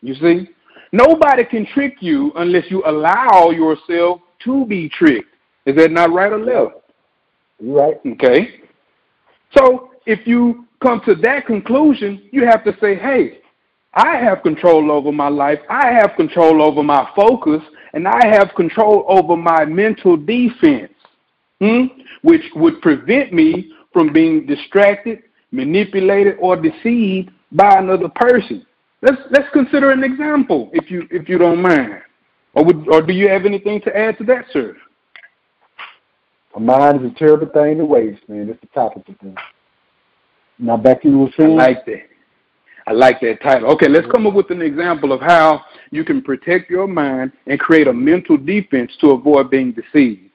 You 0.00 0.14
see? 0.14 0.48
Nobody 0.92 1.44
can 1.44 1.66
trick 1.66 1.96
you 2.00 2.32
unless 2.36 2.64
you 2.70 2.82
allow 2.86 3.50
yourself 3.50 4.20
to 4.44 4.64
be 4.66 4.88
tricked. 4.88 5.34
Is 5.64 5.76
that 5.76 5.90
not 5.90 6.12
right 6.12 6.32
or 6.32 6.38
left? 6.38 6.76
Right. 7.60 7.96
Okay. 8.06 8.60
So 9.56 9.90
if 10.06 10.26
you 10.26 10.66
come 10.82 11.00
to 11.06 11.14
that 11.16 11.46
conclusion, 11.46 12.28
you 12.30 12.46
have 12.46 12.62
to 12.64 12.76
say, 12.80 12.94
hey, 12.94 13.40
I 13.94 14.16
have 14.16 14.42
control 14.42 14.92
over 14.92 15.10
my 15.10 15.28
life. 15.28 15.58
I 15.70 15.90
have 15.92 16.16
control 16.16 16.62
over 16.62 16.82
my 16.82 17.08
focus, 17.16 17.62
and 17.96 18.06
I 18.06 18.26
have 18.26 18.54
control 18.54 19.06
over 19.08 19.38
my 19.38 19.64
mental 19.64 20.18
defense, 20.18 20.92
hmm? 21.60 21.86
which 22.20 22.42
would 22.54 22.82
prevent 22.82 23.32
me 23.32 23.72
from 23.90 24.12
being 24.12 24.44
distracted, 24.44 25.22
manipulated, 25.50 26.36
or 26.38 26.56
deceived 26.56 27.30
by 27.52 27.78
another 27.78 28.10
person. 28.14 28.66
Let's 29.00 29.22
let's 29.30 29.48
consider 29.54 29.92
an 29.92 30.04
example, 30.04 30.68
if 30.74 30.90
you 30.90 31.08
if 31.10 31.26
you 31.26 31.38
don't 31.38 31.62
mind, 31.62 32.02
or 32.52 32.66
would 32.66 32.86
or 32.88 33.00
do 33.00 33.14
you 33.14 33.30
have 33.30 33.46
anything 33.46 33.80
to 33.82 33.96
add 33.96 34.18
to 34.18 34.24
that, 34.24 34.44
sir? 34.52 34.76
A 36.54 36.60
mind 36.60 37.02
is 37.02 37.12
a 37.12 37.14
terrible 37.14 37.46
thing 37.46 37.78
to 37.78 37.84
waste, 37.86 38.28
man. 38.28 38.48
That's 38.48 38.60
the 38.60 38.66
topic 38.68 39.08
of 39.08 39.16
things. 39.16 39.38
Now 40.58 40.76
back 40.76 41.00
to 41.02 41.08
you 41.08 41.18
were 41.18 41.30
saying. 41.38 41.58
I 41.58 41.68
like 41.68 41.86
that. 41.86 42.08
I 42.86 42.92
like 42.92 43.20
that 43.22 43.42
title. 43.42 43.70
Okay, 43.70 43.88
let's 43.88 44.06
come 44.12 44.26
up 44.26 44.34
with 44.34 44.50
an 44.50 44.60
example 44.60 45.12
of 45.12 45.20
how 45.22 45.64
you 45.90 46.04
can 46.04 46.22
protect 46.22 46.70
your 46.70 46.86
mind 46.86 47.32
and 47.46 47.58
create 47.58 47.88
a 47.88 47.92
mental 47.92 48.36
defense 48.36 48.92
to 49.00 49.10
avoid 49.10 49.50
being 49.50 49.72
deceived. 49.72 50.30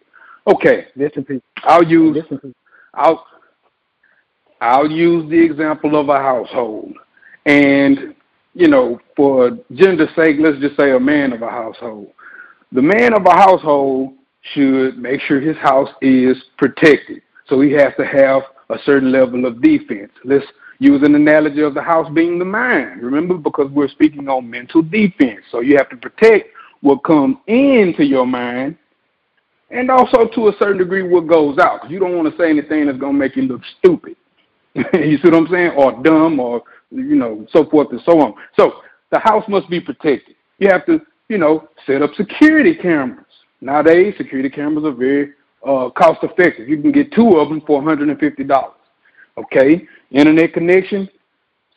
Okay, 0.47 0.87
listen, 0.95 1.23
people. 1.23 1.47
I'll 1.63 1.83
use 1.83 2.15
listen, 2.15 2.55
I'll 2.93 3.25
I'll 4.59 4.89
use 4.89 5.29
the 5.29 5.39
example 5.39 5.99
of 5.99 6.09
a 6.09 6.17
household, 6.17 6.93
and 7.45 8.15
you 8.53 8.67
know, 8.67 8.99
for 9.15 9.51
gender's 9.73 10.13
sake, 10.15 10.37
let's 10.39 10.59
just 10.59 10.77
say 10.77 10.91
a 10.91 10.99
man 10.99 11.33
of 11.33 11.41
a 11.41 11.49
household. 11.49 12.11
The 12.71 12.81
man 12.81 13.13
of 13.13 13.25
a 13.25 13.31
household 13.31 14.13
should 14.53 14.97
make 14.97 15.21
sure 15.21 15.39
his 15.39 15.57
house 15.57 15.89
is 16.01 16.37
protected. 16.57 17.21
So 17.47 17.61
he 17.61 17.71
has 17.73 17.93
to 17.97 18.05
have 18.05 18.43
a 18.69 18.77
certain 18.85 19.11
level 19.11 19.45
of 19.45 19.61
defense. 19.61 20.11
Let's 20.23 20.45
use 20.81 21.03
an 21.03 21.13
analogy 21.13 21.61
of 21.61 21.75
the 21.75 21.81
house 21.81 22.11
being 22.11 22.39
the 22.39 22.45
mind. 22.45 23.03
Remember, 23.03 23.35
because 23.35 23.69
we're 23.69 23.87
speaking 23.87 24.27
on 24.27 24.49
mental 24.49 24.81
defense. 24.81 25.41
So 25.51 25.59
you 25.59 25.77
have 25.77 25.89
to 25.89 25.95
protect 25.95 26.49
what 26.81 27.03
comes 27.03 27.37
into 27.45 28.03
your 28.03 28.25
mind 28.25 28.75
and 29.69 29.91
also 29.91 30.25
to 30.25 30.47
a 30.47 30.53
certain 30.57 30.79
degree 30.79 31.03
what 31.03 31.27
goes 31.27 31.59
out. 31.59 31.87
You 31.87 31.99
don't 31.99 32.17
want 32.17 32.31
to 32.31 32.35
say 32.35 32.49
anything 32.49 32.87
that's 32.87 32.97
going 32.97 33.13
to 33.13 33.19
make 33.19 33.35
you 33.35 33.43
look 33.43 33.61
stupid. 33.77 34.15
you 34.73 35.17
see 35.17 35.29
what 35.29 35.35
I'm 35.35 35.47
saying? 35.49 35.73
Or 35.77 36.01
dumb 36.01 36.39
or, 36.39 36.63
you 36.89 37.15
know, 37.15 37.45
so 37.53 37.63
forth 37.69 37.91
and 37.91 38.01
so 38.03 38.19
on. 38.19 38.33
So 38.57 38.81
the 39.11 39.19
house 39.19 39.43
must 39.47 39.69
be 39.69 39.79
protected. 39.79 40.35
You 40.57 40.69
have 40.69 40.87
to, 40.87 40.99
you 41.29 41.37
know, 41.37 41.69
set 41.85 42.01
up 42.01 42.09
security 42.15 42.73
cameras. 42.73 43.25
Nowadays, 43.61 44.15
security 44.17 44.49
cameras 44.49 44.85
are 44.85 44.93
very 44.93 45.33
uh, 45.63 45.91
cost 45.91 46.23
effective. 46.23 46.67
You 46.67 46.81
can 46.81 46.91
get 46.91 47.13
two 47.13 47.37
of 47.37 47.49
them 47.49 47.61
for 47.67 47.83
$150. 47.83 48.71
Okay, 49.37 49.87
internet 50.11 50.53
connection, 50.53 51.09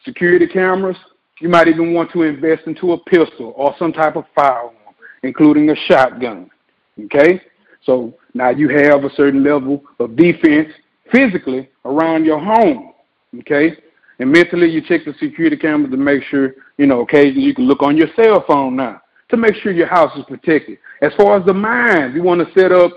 security 0.05 0.47
cameras. 0.47 0.97
You 1.41 1.49
might 1.49 1.69
even 1.69 1.95
want 1.95 2.13
to 2.13 2.23
invest 2.23 2.67
into 2.67 2.93
a 2.93 2.99
pistol 3.05 3.53
or 3.57 3.75
some 3.79 3.93
type 3.93 4.17
of 4.17 4.25
firearm, 4.35 4.75
including 5.23 5.71
a 5.71 5.77
shotgun. 5.87 6.51
Okay, 7.07 7.41
so 7.85 8.15
now 8.35 8.51
you 8.51 8.69
have 8.69 9.05
a 9.05 9.11
certain 9.15 9.43
level 9.43 9.83
of 9.99 10.17
defense 10.17 10.69
physically 11.13 11.69
around 11.85 12.25
your 12.25 12.41
home. 12.41 12.93
Okay, 13.41 13.77
and 14.19 14.31
mentally 14.31 14.71
you 14.71 14.81
check 14.81 15.05
the 15.05 15.15
security 15.19 15.57
cameras 15.57 15.91
to 15.91 15.97
make 15.97 16.23
sure 16.25 16.55
you 16.79 16.87
know 16.87 17.01
occasionally 17.01 17.43
you 17.43 17.55
can 17.55 17.67
look 17.67 17.83
on 17.83 17.97
your 17.97 18.09
cell 18.17 18.45
phone 18.47 18.77
now 18.77 19.01
to 19.31 19.37
make 19.37 19.55
sure 19.57 19.73
your 19.73 19.87
house 19.87 20.17
is 20.17 20.25
protected. 20.27 20.79
As 21.03 21.13
far 21.17 21.39
as 21.39 21.47
the 21.47 21.55
mind, 21.55 22.15
you 22.15 22.23
want 22.23 22.47
to 22.47 22.61
set 22.61 22.73
up 22.73 22.93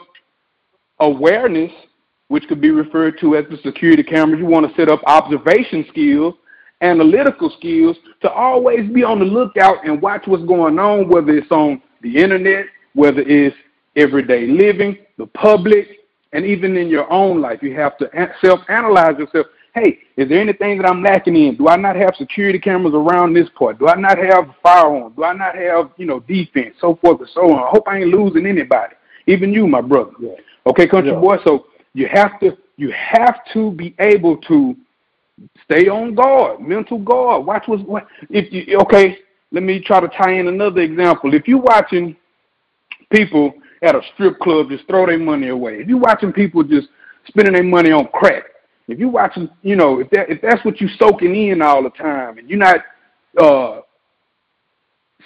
awareness, 0.99 1.71
which 2.27 2.47
could 2.47 2.61
be 2.61 2.71
referred 2.71 3.19
to 3.19 3.35
as 3.35 3.45
the 3.49 3.57
security 3.63 4.03
cameras. 4.03 4.39
You 4.39 4.45
want 4.45 4.69
to 4.69 4.75
set 4.75 4.89
up 4.89 5.01
observation 5.05 5.85
skills, 5.89 6.35
analytical 6.81 7.51
skills 7.57 7.97
to 8.21 8.29
always 8.29 8.89
be 8.91 9.03
on 9.03 9.19
the 9.19 9.25
lookout 9.25 9.85
and 9.85 10.01
watch 10.01 10.23
what's 10.25 10.45
going 10.45 10.77
on, 10.79 11.09
whether 11.09 11.35
it's 11.35 11.51
on 11.51 11.81
the 12.01 12.17
internet, 12.17 12.65
whether 12.93 13.21
it's 13.21 13.55
everyday 13.95 14.47
living, 14.47 14.97
the 15.17 15.27
public, 15.27 15.87
and 16.33 16.45
even 16.45 16.77
in 16.77 16.87
your 16.89 17.11
own 17.11 17.41
life. 17.41 17.63
You 17.63 17.75
have 17.75 17.97
to 17.99 18.09
self 18.41 18.59
analyze 18.69 19.17
yourself 19.17 19.47
hey, 19.83 19.99
is 20.15 20.29
there 20.29 20.39
anything 20.39 20.77
that 20.77 20.87
I'm 20.87 21.03
lacking 21.03 21.35
in? 21.35 21.55
Do 21.55 21.67
I 21.67 21.75
not 21.75 21.95
have 21.95 22.15
security 22.17 22.59
cameras 22.59 22.93
around 22.93 23.33
this 23.33 23.49
part? 23.57 23.79
Do 23.79 23.87
I 23.87 23.95
not 23.95 24.17
have 24.17 24.49
firearms? 24.63 25.15
Do 25.15 25.23
I 25.23 25.33
not 25.33 25.55
have, 25.55 25.91
you 25.97 26.05
know, 26.05 26.19
defense, 26.21 26.75
so 26.79 26.95
forth 26.95 27.19
and 27.19 27.29
so 27.33 27.53
on? 27.53 27.63
I 27.63 27.69
hope 27.69 27.87
I 27.87 27.99
ain't 27.99 28.09
losing 28.09 28.45
anybody, 28.45 28.95
even 29.27 29.53
you, 29.53 29.67
my 29.67 29.81
brother. 29.81 30.11
Yeah. 30.19 30.31
Okay, 30.65 30.87
country 30.87 31.11
yeah. 31.11 31.19
boy. 31.19 31.37
So 31.45 31.67
you 31.93 32.07
have 32.11 32.39
to 32.39 32.57
you 32.77 32.91
have 32.91 33.39
to 33.53 33.71
be 33.71 33.95
able 33.99 34.37
to 34.37 34.75
stay 35.63 35.87
on 35.87 36.15
guard, 36.15 36.61
mental 36.61 36.99
guard. 36.99 37.45
Watch 37.45 37.63
what's 37.67 37.83
what. 37.83 38.07
If 38.29 38.51
you 38.51 38.79
okay, 38.81 39.17
let 39.51 39.63
me 39.63 39.79
try 39.79 39.99
to 39.99 40.07
tie 40.07 40.33
in 40.33 40.47
another 40.47 40.81
example. 40.81 41.33
If 41.33 41.47
you're 41.47 41.61
watching 41.61 42.15
people 43.11 43.53
at 43.81 43.95
a 43.95 44.01
strip 44.13 44.39
club 44.39 44.69
just 44.69 44.87
throw 44.87 45.05
their 45.05 45.19
money 45.19 45.49
away, 45.49 45.75
if 45.75 45.87
you're 45.87 45.99
watching 45.99 46.33
people 46.33 46.63
just 46.63 46.87
spending 47.27 47.53
their 47.53 47.63
money 47.63 47.91
on 47.91 48.07
crack, 48.13 48.43
if 48.87 48.99
you're 48.99 49.09
watching, 49.09 49.49
you 49.61 49.75
know, 49.75 49.99
if 49.99 50.09
that 50.11 50.29
if 50.29 50.41
that's 50.41 50.63
what 50.63 50.79
you're 50.79 50.89
soaking 50.99 51.35
in 51.35 51.61
all 51.61 51.83
the 51.83 51.89
time, 51.91 52.37
and 52.37 52.49
you're 52.49 52.59
not 52.59 52.81
uh, 53.39 53.81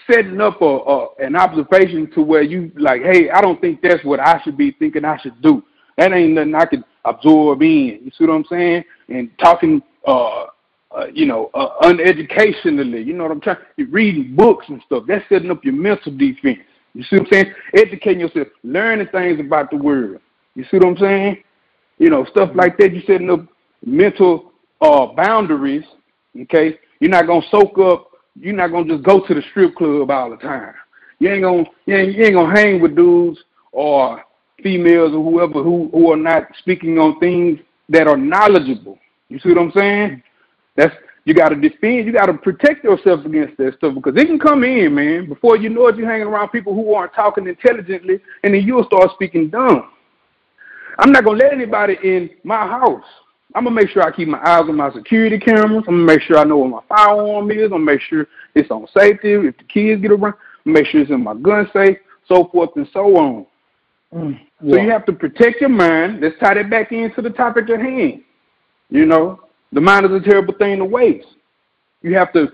setting 0.09 0.41
up 0.41 0.61
a, 0.61 0.65
a 0.65 1.07
an 1.19 1.35
observation 1.35 2.09
to 2.11 2.21
where 2.21 2.41
you 2.41 2.71
like, 2.75 3.01
hey, 3.01 3.29
I 3.29 3.41
don't 3.41 3.61
think 3.61 3.81
that's 3.81 4.03
what 4.03 4.19
I 4.19 4.41
should 4.43 4.57
be 4.57 4.71
thinking 4.71 5.05
I 5.05 5.17
should 5.17 5.41
do. 5.41 5.63
That 6.01 6.13
ain't 6.13 6.33
nothing 6.33 6.55
I 6.55 6.65
can 6.65 6.83
absorb 7.05 7.61
in. 7.61 7.99
You 8.03 8.11
see 8.17 8.25
what 8.25 8.33
I'm 8.33 8.45
saying? 8.49 8.83
And 9.09 9.29
talking, 9.37 9.83
uh, 10.07 10.45
uh 10.89 11.05
you 11.13 11.27
know, 11.27 11.51
uh, 11.53 11.77
uneducationally. 11.83 13.05
You 13.05 13.13
know 13.13 13.21
what 13.21 13.31
I'm 13.33 13.39
trying? 13.39 13.57
You're 13.77 13.87
reading 13.89 14.35
books 14.35 14.65
and 14.69 14.81
stuff. 14.87 15.03
That's 15.07 15.23
setting 15.29 15.51
up 15.51 15.63
your 15.63 15.75
mental 15.75 16.11
defense. 16.11 16.57
You 16.95 17.03
see 17.03 17.17
what 17.17 17.27
I'm 17.27 17.33
saying? 17.33 17.53
Educating 17.75 18.21
yourself, 18.21 18.47
learning 18.63 19.09
things 19.11 19.39
about 19.39 19.69
the 19.69 19.77
world. 19.77 20.21
You 20.55 20.63
see 20.71 20.77
what 20.77 20.87
I'm 20.87 20.97
saying? 20.97 21.43
You 21.99 22.09
know, 22.09 22.25
stuff 22.25 22.49
like 22.55 22.79
that. 22.79 22.93
You're 22.93 23.03
setting 23.03 23.29
up 23.29 23.45
mental 23.85 24.53
uh, 24.81 25.05
boundaries. 25.05 25.85
Okay, 26.35 26.79
you're 26.99 27.11
not 27.11 27.27
gonna 27.27 27.45
soak 27.51 27.77
up. 27.77 28.09
You're 28.39 28.55
not 28.55 28.71
gonna 28.71 28.91
just 28.91 29.03
go 29.03 29.23
to 29.23 29.35
the 29.35 29.43
strip 29.51 29.75
club 29.75 30.09
all 30.09 30.31
the 30.31 30.37
time. 30.37 30.73
You 31.19 31.29
ain't 31.29 31.43
gonna 31.43 31.65
you 31.85 31.95
ain't, 31.95 32.15
you 32.15 32.23
ain't 32.23 32.33
gonna 32.33 32.59
hang 32.59 32.81
with 32.81 32.95
dudes 32.95 33.37
or 33.71 34.23
females 34.61 35.13
or 35.13 35.23
whoever 35.23 35.63
who 35.63 35.89
who 35.91 36.11
are 36.11 36.17
not 36.17 36.47
speaking 36.59 36.97
on 36.97 37.19
things 37.19 37.59
that 37.89 38.07
are 38.07 38.17
knowledgeable. 38.17 38.97
You 39.29 39.39
see 39.39 39.49
what 39.49 39.59
I'm 39.59 39.71
saying? 39.71 40.23
That's 40.75 40.95
you 41.25 41.33
got 41.33 41.49
to 41.49 41.55
defend. 41.55 42.05
You 42.05 42.11
got 42.11 42.25
to 42.27 42.33
protect 42.33 42.83
yourself 42.83 43.25
against 43.25 43.57
that 43.57 43.75
stuff 43.77 43.93
because 43.93 44.15
it 44.15 44.25
can 44.25 44.39
come 44.39 44.63
in, 44.63 44.95
man. 44.95 45.29
Before 45.29 45.55
you 45.55 45.69
know 45.69 45.87
it, 45.87 45.95
you're 45.95 46.09
hanging 46.09 46.27
around 46.27 46.49
people 46.49 46.73
who 46.73 46.93
aren't 46.93 47.13
talking 47.13 47.47
intelligently, 47.47 48.19
and 48.43 48.53
then 48.53 48.63
you'll 48.63 48.85
start 48.85 49.11
speaking 49.13 49.49
dumb. 49.49 49.91
I'm 50.97 51.11
not 51.11 51.23
gonna 51.23 51.37
let 51.37 51.53
anybody 51.53 51.97
in 52.03 52.29
my 52.43 52.67
house. 52.67 53.03
I'm 53.53 53.65
gonna 53.65 53.75
make 53.75 53.89
sure 53.89 54.03
I 54.03 54.11
keep 54.11 54.27
my 54.27 54.39
eyes 54.39 54.63
on 54.67 54.75
my 54.75 54.91
security 54.91 55.37
cameras. 55.37 55.83
I'm 55.87 55.95
gonna 55.95 55.97
make 55.97 56.21
sure 56.21 56.37
I 56.37 56.43
know 56.43 56.57
where 56.57 56.69
my 56.69 56.81
firearm 56.89 57.51
is. 57.51 57.65
I'm 57.65 57.69
gonna 57.69 57.83
make 57.83 58.01
sure 58.01 58.27
it's 58.55 58.71
on 58.71 58.87
safety. 58.97 59.33
If 59.33 59.57
the 59.57 59.63
kids 59.65 60.01
get 60.01 60.11
around, 60.11 60.35
make 60.65 60.87
sure 60.87 61.01
it's 61.01 61.11
in 61.11 61.23
my 61.23 61.35
gun 61.35 61.69
safe, 61.73 61.97
so 62.27 62.45
forth 62.45 62.71
and 62.75 62.87
so 62.93 63.17
on. 63.17 63.45
Mm, 64.13 64.39
yeah. 64.61 64.75
So 64.75 64.81
you 64.81 64.89
have 64.89 65.05
to 65.05 65.13
protect 65.13 65.61
your 65.61 65.69
mind. 65.69 66.21
Let's 66.21 66.37
tie 66.39 66.55
that 66.55 66.69
back 66.69 66.91
into 66.91 67.21
the 67.21 67.29
topic 67.29 67.69
at 67.69 67.79
hand. 67.79 68.23
You 68.89 69.05
know, 69.05 69.39
the 69.71 69.81
mind 69.81 70.05
is 70.05 70.11
a 70.11 70.19
terrible 70.19 70.53
thing 70.53 70.79
to 70.79 70.85
waste. 70.85 71.27
You 72.01 72.15
have 72.15 72.33
to 72.33 72.51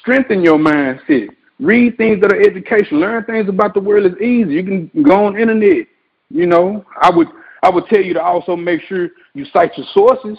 strengthen 0.00 0.42
your 0.42 0.58
mindset. 0.58 1.28
Read 1.58 1.96
things 1.96 2.20
that 2.20 2.32
are 2.32 2.40
education. 2.40 3.00
Learn 3.00 3.24
things 3.24 3.48
about 3.48 3.74
the 3.74 3.80
world 3.80 4.06
is 4.06 4.18
easy. 4.20 4.54
You 4.54 4.64
can 4.64 5.02
go 5.02 5.26
on 5.26 5.38
internet. 5.38 5.86
You 6.30 6.46
know, 6.46 6.84
I 7.00 7.10
would 7.10 7.28
I 7.62 7.70
would 7.70 7.86
tell 7.86 8.00
you 8.00 8.14
to 8.14 8.22
also 8.22 8.56
make 8.56 8.82
sure 8.82 9.08
you 9.34 9.44
cite 9.52 9.76
your 9.76 9.86
sources. 9.92 10.38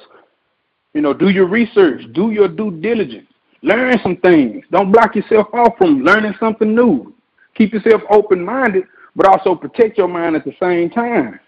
You 0.94 1.01
know, 1.01 1.13
do 1.13 1.30
your 1.30 1.48
research, 1.48 2.01
do 2.13 2.32
your 2.32 2.48
due 2.48 2.72
diligence, 2.82 3.27
learn 3.62 3.98
some 4.03 4.18
things. 4.18 4.65
Don't 4.72 4.91
block 4.91 5.15
yourself 5.15 5.48
off 5.53 5.77
from 5.77 6.03
learning 6.03 6.34
something 6.39 6.75
new. 6.75 7.13
Keep 7.56 7.74
yourself 7.74 8.01
open 8.10 8.44
minded, 8.44 8.84
but 9.15 9.27
also 9.27 9.56
protect 9.56 9.98
your 9.98 10.08
mind 10.08 10.36
at 10.36 10.46
the 10.46 10.56
same 10.60 10.89
time. 10.89 11.39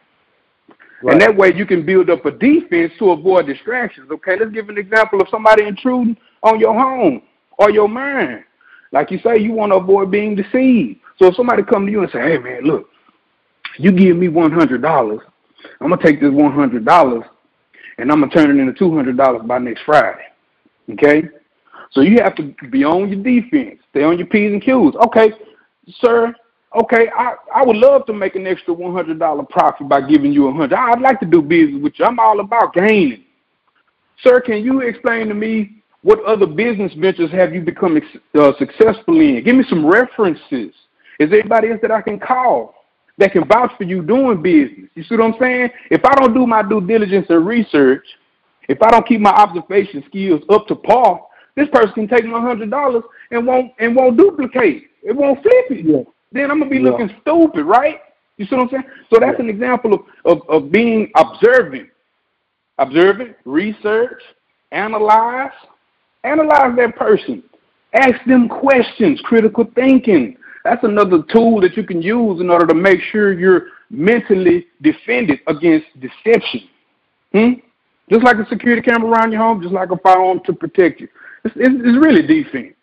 Right. 1.01 1.13
And 1.13 1.21
that 1.21 1.35
way 1.35 1.53
you 1.53 1.65
can 1.65 1.85
build 1.85 2.09
up 2.09 2.25
a 2.25 2.31
defense 2.31 2.93
to 2.99 3.11
avoid 3.11 3.47
distractions. 3.47 4.09
Okay, 4.09 4.37
let's 4.39 4.51
give 4.51 4.69
an 4.69 4.77
example 4.77 5.21
of 5.21 5.27
somebody 5.29 5.63
intruding 5.63 6.15
on 6.43 6.59
your 6.59 6.73
home 6.73 7.23
or 7.57 7.69
your 7.69 7.89
mind. 7.89 8.43
Like 8.91 9.11
you 9.11 9.19
say, 9.23 9.37
you 9.39 9.51
want 9.51 9.71
to 9.73 9.77
avoid 9.77 10.11
being 10.11 10.35
deceived. 10.35 10.99
So 11.19 11.27
if 11.27 11.35
somebody 11.35 11.63
come 11.63 11.85
to 11.85 11.91
you 11.91 12.03
and 12.03 12.11
say, 12.11 12.19
hey 12.19 12.37
man, 12.37 12.63
look, 12.63 12.89
you 13.77 13.91
give 13.91 14.15
me 14.15 14.29
one 14.29 14.51
hundred 14.51 14.81
dollars, 14.81 15.19
I'm 15.81 15.89
gonna 15.89 16.01
take 16.01 16.21
this 16.21 16.31
one 16.31 16.53
hundred 16.53 16.85
dollars 16.85 17.23
and 17.97 18.11
I'm 18.11 18.21
gonna 18.21 18.31
turn 18.31 18.49
it 18.49 18.61
into 18.61 18.73
two 18.73 18.95
hundred 18.95 19.17
dollars 19.17 19.41
by 19.45 19.57
next 19.57 19.81
Friday. 19.85 20.25
Okay, 20.91 21.23
so 21.91 22.01
you 22.01 22.19
have 22.21 22.35
to 22.35 22.53
be 22.69 22.83
on 22.83 23.09
your 23.09 23.23
defense, 23.23 23.79
stay 23.89 24.03
on 24.03 24.17
your 24.17 24.27
p's 24.27 24.53
and 24.53 24.61
q's. 24.61 24.95
Okay, 25.05 25.31
sir. 25.99 26.33
Okay, 26.75 27.07
I, 27.15 27.35
I 27.53 27.63
would 27.63 27.75
love 27.75 28.05
to 28.07 28.13
make 28.13 28.35
an 28.35 28.47
extra 28.47 28.73
one 28.73 28.93
hundred 28.93 29.19
dollar 29.19 29.43
profit 29.43 29.87
by 29.87 30.01
giving 30.01 30.31
you 30.31 30.47
a 30.47 30.53
hundred. 30.53 30.75
I'd 30.75 31.01
like 31.01 31.19
to 31.19 31.25
do 31.25 31.41
business 31.41 31.81
with 31.83 31.93
you. 31.97 32.05
I'm 32.05 32.19
all 32.19 32.39
about 32.39 32.73
gaining. 32.73 33.25
Sir, 34.23 34.41
can 34.41 34.63
you 34.63 34.81
explain 34.81 35.27
to 35.27 35.33
me 35.35 35.83
what 36.01 36.23
other 36.25 36.47
business 36.47 36.91
ventures 36.93 37.31
have 37.31 37.53
you 37.53 37.61
become 37.61 37.99
uh, 38.39 38.51
successful 38.57 39.19
in? 39.19 39.43
Give 39.43 39.55
me 39.55 39.63
some 39.69 39.85
references. 39.85 40.73
Is 41.19 41.29
there 41.29 41.39
anybody 41.39 41.69
else 41.69 41.79
that 41.83 41.91
I 41.91 42.01
can 42.01 42.19
call 42.19 42.73
that 43.19 43.33
can 43.33 43.47
vouch 43.47 43.71
for 43.77 43.83
you 43.83 44.01
doing 44.01 44.41
business? 44.41 44.89
You 44.95 45.03
see 45.03 45.15
what 45.15 45.25
I'm 45.25 45.35
saying? 45.39 45.69
If 45.91 46.03
I 46.03 46.15
don't 46.15 46.33
do 46.33 46.47
my 46.47 46.63
due 46.63 46.81
diligence 46.81 47.27
and 47.29 47.45
research, 47.45 48.05
if 48.67 48.81
I 48.81 48.89
don't 48.89 49.07
keep 49.07 49.21
my 49.21 49.29
observation 49.31 50.03
skills 50.07 50.41
up 50.49 50.67
to 50.67 50.75
par, 50.75 51.21
this 51.55 51.67
person 51.71 51.93
can 51.93 52.07
take 52.07 52.25
my 52.25 52.41
hundred 52.41 52.71
dollars 52.71 53.03
and 53.29 53.45
won't 53.45 53.73
and 53.77 53.95
won't 53.95 54.17
duplicate. 54.17 54.85
It 55.03 55.15
won't 55.15 55.41
flip 55.43 55.65
it. 55.69 55.85
Yeah. 55.85 56.12
Then 56.33 56.51
I'm 56.51 56.59
gonna 56.59 56.69
be 56.69 56.77
yeah. 56.77 56.89
looking 56.89 57.15
stupid, 57.21 57.63
right? 57.65 57.99
You 58.37 58.45
see 58.45 58.55
what 58.55 58.63
I'm 58.63 58.69
saying? 58.69 58.83
So 59.11 59.19
that's 59.19 59.37
yeah. 59.37 59.45
an 59.45 59.49
example 59.49 59.93
of, 59.93 60.01
of, 60.25 60.49
of 60.49 60.71
being 60.71 61.11
observant. 61.15 61.89
Observant, 62.79 63.35
research, 63.45 64.19
analyze, 64.71 65.51
analyze 66.23 66.75
that 66.75 66.95
person. 66.95 67.43
Ask 67.93 68.15
them 68.25 68.49
questions, 68.49 69.21
critical 69.23 69.65
thinking. 69.75 70.35
That's 70.63 70.83
another 70.83 71.21
tool 71.31 71.61
that 71.61 71.77
you 71.77 71.83
can 71.83 72.01
use 72.01 72.41
in 72.41 72.49
order 72.49 72.65
to 72.65 72.73
make 72.73 72.99
sure 73.11 73.31
you're 73.31 73.67
mentally 73.91 74.65
defended 74.81 75.39
against 75.47 75.85
deception. 75.99 76.67
Hmm? 77.31 77.51
Just 78.09 78.23
like 78.23 78.37
a 78.37 78.47
security 78.49 78.81
camera 78.81 79.09
around 79.09 79.31
your 79.31 79.41
home, 79.41 79.61
just 79.61 79.73
like 79.73 79.91
a 79.91 79.97
firearm 79.97 80.41
to 80.45 80.53
protect 80.53 80.99
you. 80.99 81.07
It's, 81.43 81.55
it's, 81.55 81.75
it's 81.75 82.05
really 82.05 82.25
defense, 82.25 82.73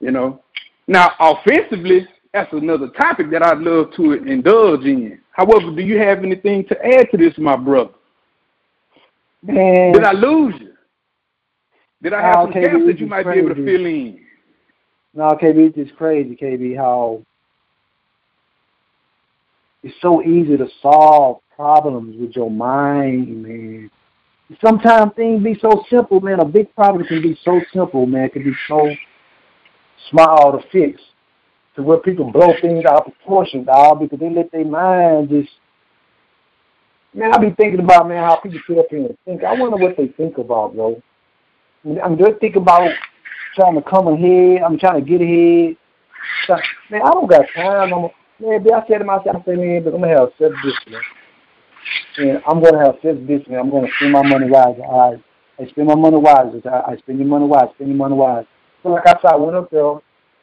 you 0.00 0.10
know. 0.10 0.42
Now, 0.86 1.12
offensively, 1.18 2.06
that's 2.36 2.52
another 2.52 2.88
topic 2.88 3.30
that 3.30 3.42
I'd 3.42 3.58
love 3.58 3.92
to 3.96 4.12
indulge 4.12 4.84
in. 4.84 5.18
However, 5.32 5.74
do 5.74 5.80
you 5.80 5.98
have 5.98 6.22
anything 6.22 6.66
to 6.66 6.76
add 6.84 7.10
to 7.10 7.16
this, 7.16 7.32
my 7.38 7.56
brother? 7.56 7.92
Man. 9.42 9.92
Did 9.92 10.04
I 10.04 10.12
lose 10.12 10.54
you? 10.60 10.72
Did 12.02 12.12
I 12.12 12.20
have 12.20 12.34
some 12.42 12.52
gaps 12.52 12.84
that 12.86 12.98
you 12.98 13.06
might 13.06 13.22
crazy. 13.22 13.40
be 13.40 13.46
able 13.46 13.54
to 13.54 13.64
fill 13.64 13.86
in? 13.86 14.20
No, 15.14 15.30
KB, 15.30 15.68
it's 15.68 15.76
just 15.76 15.96
crazy, 15.96 16.36
KB, 16.36 16.76
how 16.76 17.22
it's 19.82 19.94
so 20.02 20.22
easy 20.22 20.58
to 20.58 20.68
solve 20.82 21.40
problems 21.54 22.16
with 22.20 22.36
your 22.36 22.50
mind, 22.50 23.44
man. 23.44 23.90
Sometimes 24.62 25.12
things 25.16 25.42
be 25.42 25.58
so 25.58 25.84
simple, 25.88 26.20
man. 26.20 26.40
A 26.40 26.44
big 26.44 26.72
problem 26.74 27.06
can 27.06 27.22
be 27.22 27.38
so 27.42 27.62
simple, 27.72 28.04
man. 28.04 28.24
It 28.24 28.34
can 28.34 28.44
be 28.44 28.54
so 28.68 28.90
small 30.10 30.52
to 30.52 30.68
fix 30.70 31.00
to 31.76 31.82
where 31.82 31.98
people 31.98 32.30
blow 32.30 32.52
things 32.60 32.84
out 32.84 33.06
of 33.06 33.12
proportion, 33.14 33.64
dog, 33.64 34.00
because 34.00 34.18
they 34.18 34.30
let 34.30 34.50
their 34.50 34.64
mind 34.64 35.28
just 35.28 35.50
man, 37.14 37.32
I 37.32 37.38
be 37.38 37.50
thinking 37.50 37.80
about 37.80 38.08
man 38.08 38.22
how 38.22 38.36
people 38.36 38.60
sit 38.66 38.78
up 38.78 38.86
here 38.90 39.06
and 39.06 39.16
think. 39.24 39.44
I 39.44 39.54
wonder 39.54 39.76
what 39.76 39.96
they 39.96 40.08
think 40.08 40.38
about, 40.38 40.74
bro. 40.74 41.02
I'm 42.02 42.18
just 42.18 42.40
thinking 42.40 42.62
about 42.62 42.90
trying 43.54 43.74
to 43.74 43.82
come 43.82 44.08
ahead. 44.08 44.62
I'm 44.62 44.78
trying 44.78 45.04
to 45.04 45.08
get 45.08 45.20
ahead. 45.20 45.76
Man, 46.90 47.02
I 47.02 47.10
don't 47.10 47.28
got 47.28 47.46
time. 47.54 47.92
I'm, 47.92 48.10
man, 48.40 48.66
I 48.74 48.86
said 48.88 48.98
to 48.98 49.04
myself, 49.04 49.36
I 49.36 49.44
said, 49.44 49.58
man, 49.58 49.84
but 49.84 49.94
I'm 49.94 50.00
gonna 50.00 50.18
have 50.18 50.30
self 50.38 50.52
discipline. 50.62 51.02
And 52.18 52.42
I'm 52.46 52.62
gonna 52.62 52.84
have 52.84 52.96
self 53.02 53.18
discipline. 53.26 53.58
I'm 53.58 53.70
gonna 53.70 53.88
spend 53.96 54.12
my 54.12 54.22
money 54.22 54.50
wisely. 54.50 54.82
I, 54.82 55.16
I 55.58 55.66
spend 55.68 55.88
my 55.88 55.94
money 55.94 56.16
wisely. 56.16 56.62
I, 56.66 56.92
I 56.92 56.96
spend 56.98 57.18
your 57.18 57.28
money 57.28 57.46
wisely. 57.46 57.72
Spend 57.76 57.90
your 57.90 57.98
money 57.98 58.14
wisely. 58.14 58.48
So 58.82 58.90
like 58.90 59.06
I 59.06 59.12
said, 59.12 59.32
I 59.32 59.36
went 59.36 59.56
up 59.56 59.70
there 59.70 60.00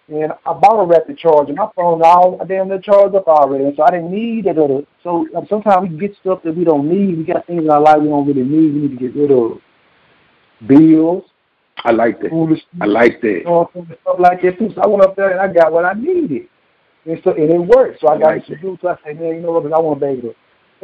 and 0.09 0.33
I 0.45 0.53
bought 0.53 0.81
a 0.81 0.85
rapid 0.85 1.17
charger. 1.17 1.53
My 1.53 1.69
phone 1.75 2.01
all 2.03 2.37
I 2.41 2.45
damn 2.45 2.67
near 2.67 2.79
charged 2.79 3.15
up 3.15 3.27
already, 3.27 3.65
and 3.65 3.75
so 3.75 3.83
I 3.83 3.91
didn't 3.91 4.11
need 4.11 4.45
that 4.45 4.57
other. 4.57 4.81
So 5.01 5.27
um, 5.35 5.45
sometimes 5.49 5.89
we 5.89 5.97
get 5.97 6.17
stuff 6.19 6.43
that 6.43 6.55
we 6.55 6.63
don't 6.63 6.89
need. 6.89 7.17
We 7.17 7.23
got 7.23 7.47
things 7.47 7.63
in 7.63 7.69
our 7.69 7.81
life 7.81 8.01
we 8.01 8.09
don't 8.09 8.27
really 8.27 8.43
need. 8.43 8.73
We 8.73 8.81
need 8.81 8.99
to 8.99 9.07
get 9.07 9.15
rid 9.15 9.31
of 9.31 9.61
bills. 10.67 11.23
I 11.77 11.91
like 11.91 12.21
that. 12.21 12.29
Foolish, 12.29 12.61
I 12.81 12.85
like 12.85 13.21
that. 13.21 13.27
You 13.27 13.43
know, 13.45 13.69
stuff 13.73 14.19
like 14.19 14.41
that 14.41 14.59
too. 14.59 14.71
So 14.75 14.81
I 14.81 14.87
went 14.87 15.03
up 15.03 15.15
there 15.15 15.31
and 15.31 15.39
I 15.39 15.51
got 15.53 15.71
what 15.71 15.85
I 15.85 15.93
needed, 15.93 16.47
and 17.05 17.21
so 17.23 17.31
and 17.31 17.49
it 17.49 17.59
worked. 17.59 18.01
So 18.01 18.09
I, 18.09 18.15
I 18.15 18.19
got 18.19 18.27
like 18.27 18.45
to 18.47 18.57
do. 18.57 18.77
So 18.81 18.89
I 18.89 18.97
said, 19.05 19.19
man, 19.19 19.35
you 19.35 19.41
know 19.41 19.51
what? 19.53 19.71
I 19.71 19.79
want 19.79 19.99
to 20.01 20.21
be. 20.21 20.35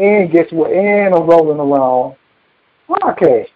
And 0.01 0.31
guess 0.31 0.47
what? 0.51 0.71
And 0.71 1.13
I'm 1.13 1.27
rolling 1.27 1.59
around 1.59 2.15
podcast, 2.89 3.47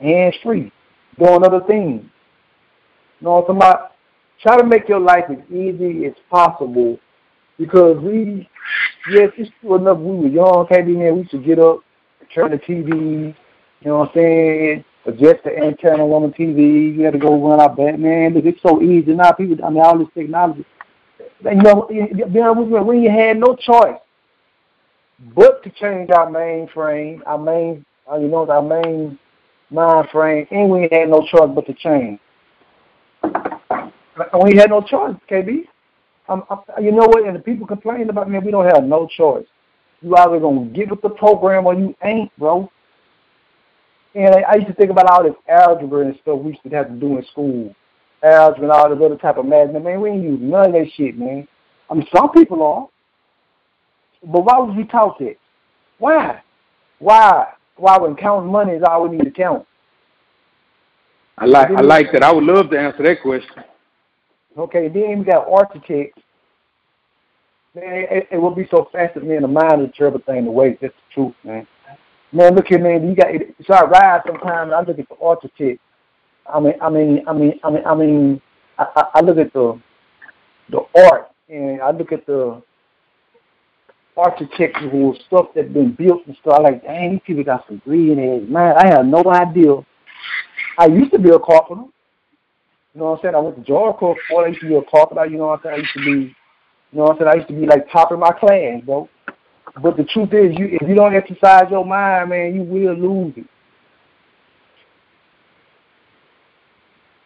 hands 0.00 0.34
free, 0.42 0.72
doing 1.18 1.44
other 1.44 1.60
things. 1.66 2.04
You 3.20 3.24
know 3.24 3.40
what 3.40 3.50
I'm 3.50 3.56
talking 3.56 3.56
about? 3.56 3.95
Try 4.42 4.56
to 4.56 4.66
make 4.66 4.88
your 4.88 5.00
life 5.00 5.24
as 5.30 5.38
easy 5.50 6.06
as 6.06 6.14
possible 6.30 6.98
because 7.58 7.98
we, 8.02 8.48
yes, 9.10 9.30
it's 9.36 9.50
true 9.60 9.76
enough. 9.76 9.98
We 9.98 10.16
were 10.16 10.28
young, 10.28 10.66
KB 10.66 10.86
man. 10.96 11.16
We 11.16 11.24
to 11.28 11.38
get 11.38 11.58
up, 11.58 11.80
turn 12.34 12.50
the 12.50 12.58
TV, 12.58 13.34
you 13.80 13.90
know 13.90 13.98
what 13.98 14.08
I'm 14.10 14.14
saying, 14.14 14.84
adjust 15.06 15.44
the 15.44 15.56
antenna 15.56 16.04
on 16.04 16.30
the 16.30 16.36
TV. 16.36 16.96
You 16.96 17.04
had 17.04 17.14
to 17.14 17.18
go 17.18 17.48
run 17.48 17.60
out 17.60 17.76
back, 17.76 17.98
man. 17.98 18.34
Look, 18.34 18.44
it's 18.44 18.62
so 18.62 18.82
easy 18.82 19.12
now. 19.12 19.32
People, 19.32 19.64
I 19.64 19.70
mean, 19.70 19.82
all 19.82 19.98
this 19.98 20.08
technology. 20.14 20.64
You 21.44 21.54
know, 21.54 21.86
when 21.88 23.02
you 23.02 23.10
had 23.10 23.38
no 23.38 23.56
choice 23.56 24.00
but 25.34 25.62
to 25.62 25.70
change 25.70 26.10
our 26.10 26.26
mainframe, 26.26 27.20
our 27.26 27.38
main, 27.38 27.84
uh, 28.10 28.16
you 28.16 28.28
know, 28.28 28.48
our 28.48 28.62
main 28.62 29.18
mind 29.70 30.08
frame, 30.10 30.46
and 30.50 30.70
we 30.70 30.88
had 30.90 31.08
no 31.08 31.26
choice 31.26 31.50
but 31.54 31.66
to 31.66 31.74
change 31.74 32.20
we 34.42 34.56
had 34.56 34.70
no 34.70 34.80
choice, 34.80 35.16
KB. 35.30 35.64
Um, 36.28 36.44
you 36.80 36.92
know 36.92 37.06
what? 37.06 37.26
And 37.26 37.36
the 37.36 37.40
people 37.40 37.66
complain 37.66 38.08
about 38.10 38.30
me. 38.30 38.38
We 38.38 38.50
don't 38.50 38.64
have 38.64 38.84
no 38.84 39.08
choice. 39.16 39.46
You 40.02 40.16
either 40.16 40.40
gonna 40.40 40.66
get 40.66 40.90
with 40.90 41.02
the 41.02 41.10
program 41.10 41.66
or 41.66 41.74
you 41.74 41.94
ain't, 42.02 42.36
bro. 42.38 42.70
And 44.14 44.34
I, 44.34 44.40
I 44.40 44.54
used 44.56 44.68
to 44.68 44.74
think 44.74 44.90
about 44.90 45.10
all 45.10 45.22
this 45.22 45.34
algebra 45.48 46.06
and 46.06 46.18
stuff 46.22 46.38
we 46.38 46.52
used 46.52 46.62
to 46.62 46.70
have 46.70 46.88
to 46.88 46.94
do 46.94 47.18
in 47.18 47.24
school, 47.26 47.74
algebra 48.22 48.64
and 48.64 48.72
all 48.72 48.88
this 48.88 49.04
other 49.04 49.16
type 49.16 49.36
of 49.36 49.46
math. 49.46 49.70
Man, 49.70 50.00
we 50.00 50.10
ain't 50.10 50.22
use 50.22 50.38
none 50.40 50.66
of 50.66 50.72
that 50.72 50.86
shit, 50.96 51.18
man. 51.18 51.46
I 51.90 51.94
mean, 51.94 52.06
some 52.14 52.30
people 52.32 52.62
are, 52.62 52.88
but 54.22 54.44
why 54.44 54.58
was 54.58 54.74
we 54.76 54.84
taught 54.84 55.18
that? 55.20 55.36
Why? 55.98 56.42
Why? 56.98 57.52
Why 57.76 57.98
when 57.98 58.16
counting 58.16 58.50
money 58.50 58.72
is 58.72 58.82
all 58.88 59.06
we 59.06 59.16
need 59.16 59.24
to 59.24 59.30
count? 59.30 59.66
I 61.38 61.44
like 61.44 61.70
I 61.70 61.82
like 61.82 62.12
that. 62.12 62.22
I 62.22 62.32
would 62.32 62.44
love 62.44 62.70
to 62.70 62.78
answer 62.78 63.02
that 63.02 63.20
question. 63.20 63.62
Okay, 64.56 64.88
then 64.88 65.18
we 65.18 65.24
got 65.24 65.48
architects. 65.48 66.22
Man, 67.74 68.06
it, 68.10 68.28
it 68.32 68.38
will 68.38 68.54
be 68.54 68.66
so 68.70 68.88
fast 68.90 69.14
that 69.14 69.24
man, 69.24 69.42
the 69.42 69.48
mind 69.48 69.82
is 69.82 69.88
a 69.88 69.92
terrible 69.92 70.20
thing 70.20 70.44
to 70.44 70.50
waste. 70.50 70.80
That's 70.80 70.94
the 70.94 71.14
truth, 71.14 71.34
man. 71.44 71.66
Man, 72.32 72.54
look 72.54 72.66
here, 72.68 72.78
man. 72.78 73.08
You 73.08 73.14
got 73.14 73.28
so 73.66 73.74
I 73.74 73.84
ride 73.84 74.22
sometimes. 74.26 74.72
I 74.72 74.80
look 74.80 74.98
at 74.98 75.08
the 75.08 75.16
architect. 75.22 75.80
I 76.52 76.60
mean, 76.60 76.74
I 76.80 76.88
mean, 76.88 77.24
I 77.28 77.32
mean, 77.32 77.60
I 77.62 77.70
mean, 77.70 77.82
I 77.86 77.94
mean, 77.94 78.42
I, 78.78 79.04
I 79.14 79.20
look 79.20 79.36
at 79.36 79.52
the 79.52 79.80
the 80.70 80.80
art 81.04 81.30
and 81.48 81.80
I 81.82 81.90
look 81.90 82.12
at 82.12 82.26
the 82.26 82.62
architectural 84.16 85.16
stuff 85.26 85.48
that's 85.54 85.68
been 85.68 85.92
built 85.92 86.26
and 86.26 86.36
stuff. 86.40 86.54
I 86.58 86.62
like, 86.62 86.82
dang, 86.82 87.12
these 87.12 87.20
people 87.26 87.44
got 87.44 87.66
some 87.68 87.82
greed 87.84 88.10
in 88.10 88.16
their 88.16 88.40
Man, 88.40 88.74
I 88.76 88.86
had 88.86 89.06
no 89.06 89.22
idea. 89.26 89.84
I 90.78 90.86
used 90.86 91.12
to 91.12 91.18
be 91.18 91.30
a 91.30 91.38
carpenter. 91.38 91.90
You 92.96 93.02
know 93.02 93.10
what 93.10 93.18
I'm 93.18 93.22
saying? 93.24 93.34
I 93.34 93.40
went 93.40 93.56
to 93.56 93.62
Georgia 93.62 94.14
before 94.14 94.46
I 94.46 94.48
used 94.48 94.60
to 94.62 94.68
be 94.68 94.74
a 94.74 94.82
carpenter, 94.90 95.26
you 95.26 95.36
know 95.36 95.48
what 95.48 95.58
I'm 95.58 95.62
saying? 95.64 95.74
I 95.74 95.78
used 95.80 95.92
to 95.92 96.00
be 96.00 96.34
you 96.92 96.98
know 96.98 97.02
what 97.02 97.10
I'm 97.10 97.18
saying? 97.18 97.28
I 97.28 97.34
used 97.34 97.48
to 97.48 97.54
be 97.54 97.66
like 97.66 97.86
of 97.94 98.18
my 98.18 98.30
class, 98.32 98.80
bro. 98.86 99.06
But 99.82 99.98
the 99.98 100.04
truth 100.04 100.32
is 100.32 100.58
you 100.58 100.78
if 100.80 100.88
you 100.88 100.94
don't 100.94 101.14
exercise 101.14 101.64
your 101.70 101.84
mind, 101.84 102.30
man, 102.30 102.54
you 102.54 102.62
will 102.62 102.94
lose 102.94 103.34
it. 103.36 103.44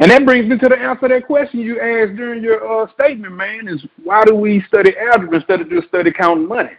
And 0.00 0.10
that 0.10 0.24
brings 0.24 0.48
me 0.48 0.58
to 0.58 0.68
the 0.68 0.76
answer 0.76 1.06
to 1.06 1.14
that 1.14 1.26
question 1.26 1.60
you 1.60 1.78
asked 1.78 2.16
during 2.16 2.42
your 2.42 2.82
uh, 2.82 2.92
statement, 2.94 3.32
man, 3.32 3.68
is 3.68 3.80
why 4.02 4.24
do 4.24 4.34
we 4.34 4.64
study 4.66 4.92
algebra 4.98 5.36
instead 5.36 5.60
of 5.60 5.70
just 5.70 5.86
study 5.86 6.10
counting 6.10 6.48
money? 6.48 6.72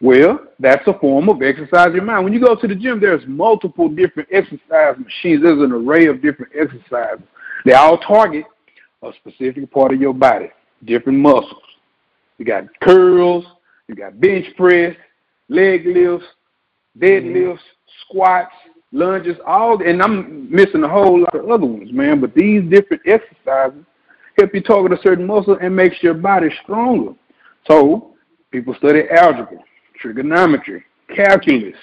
Well, 0.00 0.40
that's 0.58 0.84
a 0.88 0.98
form 0.98 1.28
of 1.28 1.40
exercise 1.40 1.94
your 1.94 2.02
mind. 2.02 2.24
When 2.24 2.32
you 2.32 2.44
go 2.44 2.56
to 2.56 2.66
the 2.66 2.74
gym, 2.74 2.98
there's 2.98 3.22
multiple 3.28 3.88
different 3.88 4.28
exercise 4.32 4.96
machines. 4.98 5.44
There's 5.44 5.62
an 5.62 5.70
array 5.70 6.06
of 6.06 6.20
different 6.20 6.50
exercises. 6.58 7.22
They 7.64 7.72
all 7.72 7.98
target 7.98 8.44
a 9.02 9.12
specific 9.14 9.70
part 9.70 9.92
of 9.92 10.00
your 10.00 10.14
body, 10.14 10.50
different 10.84 11.18
muscles. 11.18 11.62
You 12.38 12.44
got 12.44 12.64
curls, 12.80 13.44
you 13.88 13.94
got 13.94 14.20
bench 14.20 14.46
press, 14.56 14.94
leg 15.48 15.86
lifts, 15.86 16.26
deadlifts, 16.98 17.54
mm-hmm. 17.54 18.06
squats, 18.06 18.54
lunges, 18.92 19.36
all, 19.46 19.82
and 19.82 20.02
I'm 20.02 20.50
missing 20.50 20.84
a 20.84 20.88
whole 20.88 21.20
lot 21.20 21.34
of 21.34 21.50
other 21.50 21.66
ones, 21.66 21.92
man. 21.92 22.20
But 22.20 22.34
these 22.34 22.62
different 22.70 23.02
exercises 23.06 23.84
help 24.36 24.54
you 24.54 24.60
target 24.60 24.98
a 24.98 25.02
certain 25.02 25.26
muscle 25.26 25.58
and 25.60 25.74
makes 25.74 26.02
your 26.02 26.14
body 26.14 26.48
stronger. 26.62 27.14
So 27.66 28.14
people 28.50 28.74
study 28.74 29.02
algebra, 29.10 29.58
trigonometry, 30.00 30.84
calculus, 31.14 31.76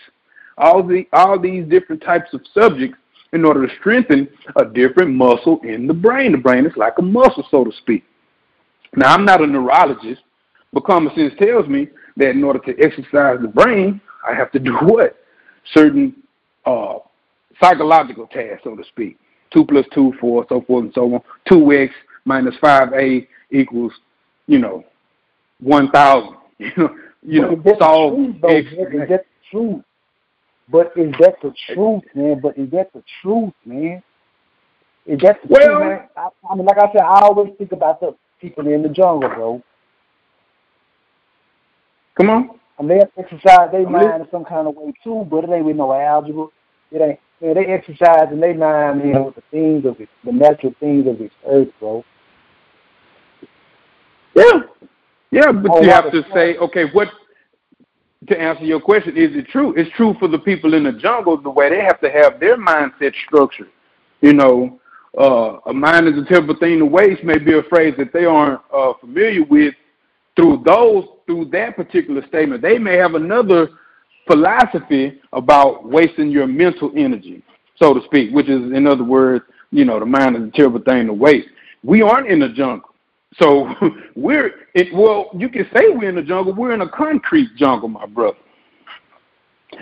all 0.57 0.81
the 0.83 1.07
all 1.11 1.37
these 1.37 1.67
different 1.67 2.01
types 2.01 2.33
of 2.33 2.41
subjects 2.53 2.97
in 3.33 3.43
order 3.45 3.67
to 3.67 3.75
strengthen 3.79 4.27
a 4.55 4.65
different 4.65 5.13
muscle 5.13 5.59
in 5.63 5.87
the 5.87 5.93
brain. 5.93 6.31
The 6.31 6.37
brain 6.37 6.65
is 6.65 6.75
like 6.77 6.93
a 6.99 7.01
muscle, 7.01 7.45
so 7.51 7.63
to 7.63 7.71
speak. 7.79 8.03
Now, 8.95 9.13
I'm 9.13 9.25
not 9.25 9.41
a 9.41 9.47
neurologist, 9.47 10.21
but 10.71 10.85
common 10.85 11.13
sense 11.15 11.33
tells 11.39 11.67
me 11.67 11.89
that 12.17 12.29
in 12.29 12.43
order 12.43 12.59
to 12.59 12.79
exercise 12.81 13.39
the 13.41 13.47
brain, 13.47 13.99
I 14.27 14.33
have 14.33 14.51
to 14.53 14.59
do 14.59 14.73
what? 14.81 15.17
Certain 15.73 16.15
uh, 16.65 16.99
psychological 17.61 18.27
tasks, 18.27 18.61
so 18.63 18.75
to 18.75 18.83
speak. 18.85 19.17
Two 19.53 19.65
plus 19.65 19.85
two, 19.93 20.13
four, 20.19 20.45
so 20.49 20.61
forth 20.61 20.85
and 20.85 20.93
so 20.93 21.13
on. 21.15 21.21
Two 21.47 21.71
x 21.71 21.93
minus 22.25 22.55
five 22.59 22.91
a 22.93 23.27
equals, 23.51 23.93
you 24.47 24.59
know, 24.59 24.83
one 25.59 25.89
thousand. 25.91 26.35
You 26.57 26.71
know, 26.77 26.95
you 27.21 27.41
know, 27.41 27.77
solve 27.79 28.15
truth, 28.15 28.35
though, 28.41 28.49
Is 28.49 28.65
that 28.77 29.09
the 29.09 29.19
truth? 29.51 29.83
But 30.69 30.93
is 30.95 31.13
that 31.19 31.35
the 31.41 31.53
truth, 31.73 32.03
man? 32.15 32.39
But 32.41 32.57
is 32.57 32.69
that 32.71 32.91
the 32.93 33.03
truth, 33.21 33.53
man? 33.65 34.01
Is 35.05 35.19
that 35.21 35.41
the 35.43 35.47
well, 35.49 35.67
truth, 35.67 35.79
man? 35.79 36.09
I, 36.17 36.29
I 36.49 36.55
mean, 36.55 36.65
like 36.65 36.77
I 36.77 36.91
said, 36.91 37.01
I 37.01 37.21
always 37.21 37.53
think 37.57 37.71
about 37.71 37.99
the 37.99 38.15
people 38.41 38.67
in 38.67 38.81
the 38.81 38.89
jungle, 38.89 39.29
bro. 39.29 39.63
Come 42.15 42.29
on. 42.29 42.49
I 42.79 42.83
mean, 42.83 42.99
they 42.99 43.21
exercise 43.21 43.71
their 43.71 43.87
mind 43.87 44.23
in 44.23 44.27
some 44.31 44.43
kind 44.43 44.67
of 44.67 44.75
way 44.75 44.93
too, 45.03 45.25
but 45.29 45.43
it 45.43 45.49
ain't 45.49 45.65
with 45.65 45.75
no 45.75 45.93
algebra. 45.93 46.47
It 46.91 47.01
ain't. 47.01 47.19
Man, 47.41 47.53
they 47.53 47.65
exercise 47.65 48.27
and 48.31 48.41
they 48.41 48.53
mind, 48.53 49.01
you 49.05 49.13
know, 49.13 49.23
with 49.23 49.35
the 49.35 49.43
things 49.51 49.85
of 49.85 49.99
it, 49.99 50.07
the 50.23 50.31
natural 50.31 50.73
things 50.79 51.05
of 51.05 51.19
this 51.19 51.31
earth, 51.45 51.67
bro. 51.79 52.03
Yeah, 54.35 54.61
yeah, 55.31 55.51
but 55.51 55.71
oh, 55.71 55.81
you 55.81 55.89
have 55.89 56.11
to 56.11 56.23
say, 56.33 56.55
okay, 56.57 56.85
what 56.93 57.09
to 58.27 58.39
answer 58.39 58.63
your 58.63 58.79
question, 58.79 59.17
is 59.17 59.35
it 59.35 59.47
true? 59.47 59.73
It's 59.75 59.89
true 59.95 60.15
for 60.19 60.27
the 60.27 60.39
people 60.39 60.73
in 60.73 60.83
the 60.83 60.93
jungle 60.93 61.37
the 61.37 61.49
way 61.49 61.69
they 61.69 61.83
have 61.83 61.99
to 62.01 62.09
have 62.09 62.39
their 62.39 62.57
mindset 62.57 63.13
structured. 63.25 63.69
You 64.21 64.33
know, 64.33 64.79
uh, 65.19 65.59
a 65.67 65.73
mind 65.73 66.07
is 66.07 66.17
a 66.17 66.25
terrible 66.25 66.55
thing 66.55 66.79
to 66.79 66.85
waste 66.85 67.23
may 67.23 67.37
be 67.37 67.57
a 67.57 67.63
phrase 67.63 67.93
that 67.97 68.11
they 68.13 68.25
aren't 68.25 68.61
uh, 68.73 68.93
familiar 68.99 69.43
with. 69.43 69.73
Through 70.35 70.63
those, 70.65 71.05
through 71.25 71.45
that 71.53 71.77
particular 71.77 72.25
statement, 72.27 72.61
they 72.61 72.77
may 72.77 72.97
have 72.97 73.15
another 73.15 73.69
philosophy 74.27 75.21
about 75.31 75.87
wasting 75.87 76.29
your 76.29 76.47
mental 76.47 76.91
energy, 76.95 77.41
so 77.77 77.93
to 77.93 78.03
speak, 78.05 78.33
which 78.33 78.49
is, 78.49 78.73
in 78.73 78.85
other 78.85 79.03
words, 79.03 79.45
you 79.71 79.85
know, 79.85 79.99
the 79.99 80.05
mind 80.05 80.35
is 80.35 80.43
a 80.43 80.51
terrible 80.51 80.81
thing 80.81 81.07
to 81.07 81.13
waste. 81.13 81.47
We 81.83 82.01
aren't 82.01 82.27
in 82.27 82.39
the 82.39 82.49
jungle. 82.49 82.94
So 83.39 83.73
we're 84.15 84.51
it, 84.73 84.93
well, 84.93 85.29
you 85.37 85.49
can 85.49 85.67
say 85.73 85.89
we're 85.89 86.09
in 86.09 86.15
the 86.15 86.21
jungle. 86.21 86.53
We're 86.53 86.73
in 86.73 86.81
a 86.81 86.89
concrete 86.89 87.55
jungle, 87.55 87.89
my 87.89 88.05
brother. 88.05 88.37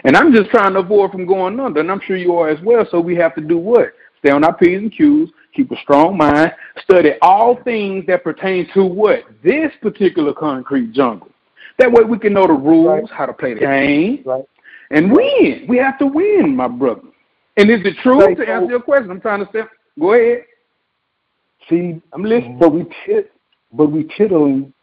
And 0.04 0.18
I'm 0.18 0.34
just 0.34 0.50
trying 0.50 0.74
to 0.74 0.80
avoid 0.80 1.12
from 1.12 1.26
going 1.26 1.60
under, 1.60 1.80
and 1.80 1.92
I'm 1.92 2.02
sure 2.06 2.18
you 2.18 2.36
are 2.36 2.50
as 2.50 2.60
well. 2.64 2.86
So 2.90 3.00
we 3.00 3.16
have 3.16 3.36
to 3.36 3.42
do 3.42 3.58
what? 3.58 3.94
Stay 4.20 4.32
on 4.32 4.44
our 4.44 4.56
P's 4.56 4.80
and 4.80 4.92
Q's, 4.92 5.30
keep 5.54 5.72
a 5.72 5.76
strong 5.82 6.18
mind, 6.18 6.54
study 6.82 7.12
all 7.22 7.62
things 7.64 8.06
that 8.08 8.24
pertain 8.24 8.68
to 8.74 8.84
what? 8.84 9.24
This 9.44 9.72
particular 9.82 10.34
concrete 10.34 10.94
jungle. 10.94 11.30
That 11.78 11.92
way 11.92 12.04
we 12.04 12.18
can 12.18 12.34
know 12.34 12.48
the 12.48 12.54
rules, 12.54 12.88
right. 12.88 13.10
how 13.12 13.26
to 13.26 13.34
play 13.34 13.54
the 13.54 13.60
game, 13.60 14.24
right. 14.26 14.46
and 14.92 15.12
win. 15.12 15.66
We 15.68 15.78
have 15.78 16.00
to 16.00 16.08
win, 16.08 16.56
my 16.56 16.68
brother. 16.68 17.02
And 17.58 17.70
is 17.70 17.82
it 17.84 17.98
true 18.02 18.36
to 18.36 18.50
answer 18.50 18.70
your 18.70 18.82
question? 18.82 19.12
I'm 19.12 19.22
trying 19.22 19.46
to 19.46 19.52
say. 19.52 19.62
Go 20.00 20.14
ahead. 20.14 20.46
See, 21.70 22.02
I'm 22.12 22.24
listening. 22.24 22.58
But 22.60 22.74
we 22.74 22.86
pit, 23.06 23.32
but 23.74 23.88
we 23.88 24.08
tittling 24.18 24.74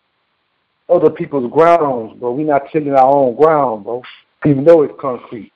other 0.88 1.10
people's 1.10 1.50
grounds, 1.52 2.18
but 2.20 2.32
We're 2.32 2.46
not 2.46 2.62
tilling 2.72 2.92
our 2.92 3.14
own 3.14 3.36
ground, 3.36 3.84
bro. 3.84 4.02
Even 4.44 4.64
though 4.64 4.82
it's 4.82 4.94
concrete. 5.00 5.52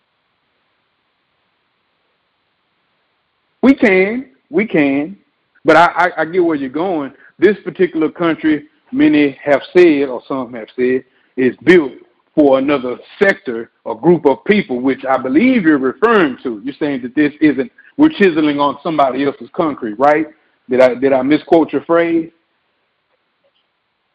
We 3.62 3.74
can, 3.74 4.32
we 4.50 4.66
can, 4.66 5.16
but 5.64 5.76
I, 5.76 5.86
I, 5.86 6.10
I 6.18 6.24
get 6.26 6.44
where 6.44 6.54
you're 6.54 6.68
going. 6.68 7.12
This 7.38 7.56
particular 7.64 8.10
country, 8.10 8.68
many 8.92 9.38
have 9.42 9.62
said, 9.74 10.08
or 10.08 10.22
some 10.28 10.52
have 10.52 10.68
said, 10.76 11.04
is 11.36 11.56
built 11.64 11.92
for 12.34 12.58
another 12.58 12.98
sector 13.18 13.70
or 13.84 13.98
group 13.98 14.26
of 14.26 14.44
people, 14.44 14.80
which 14.80 15.04
I 15.08 15.16
believe 15.16 15.62
you're 15.62 15.78
referring 15.78 16.36
to. 16.42 16.60
You're 16.62 16.74
saying 16.78 17.02
that 17.02 17.14
this 17.14 17.32
isn't 17.40 17.72
we're 17.96 18.10
chiseling 18.10 18.58
on 18.58 18.78
somebody 18.82 19.24
else's 19.24 19.48
concrete, 19.54 19.98
right? 19.98 20.26
Did 20.68 20.80
I 20.80 20.94
did 20.94 21.12
I 21.12 21.22
misquote 21.22 21.72
your 21.72 21.84
phrase? 21.84 22.30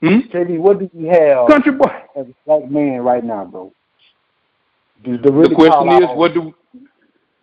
Hmm? 0.02 0.20
What 0.62 0.80
do 0.80 0.90
you 0.94 1.10
have 1.10 1.50
Country 1.50 1.74
boy. 1.74 1.92
as 2.16 2.26
a 2.28 2.34
black 2.46 2.72
man 2.72 3.02
right 3.02 3.24
now, 3.24 3.46
bro? 3.46 3.74
the, 5.04 5.12
really 5.32 5.50
the 5.50 5.56
question 5.56 6.04
is, 6.04 6.10
what 6.16 6.34
do 6.34 6.54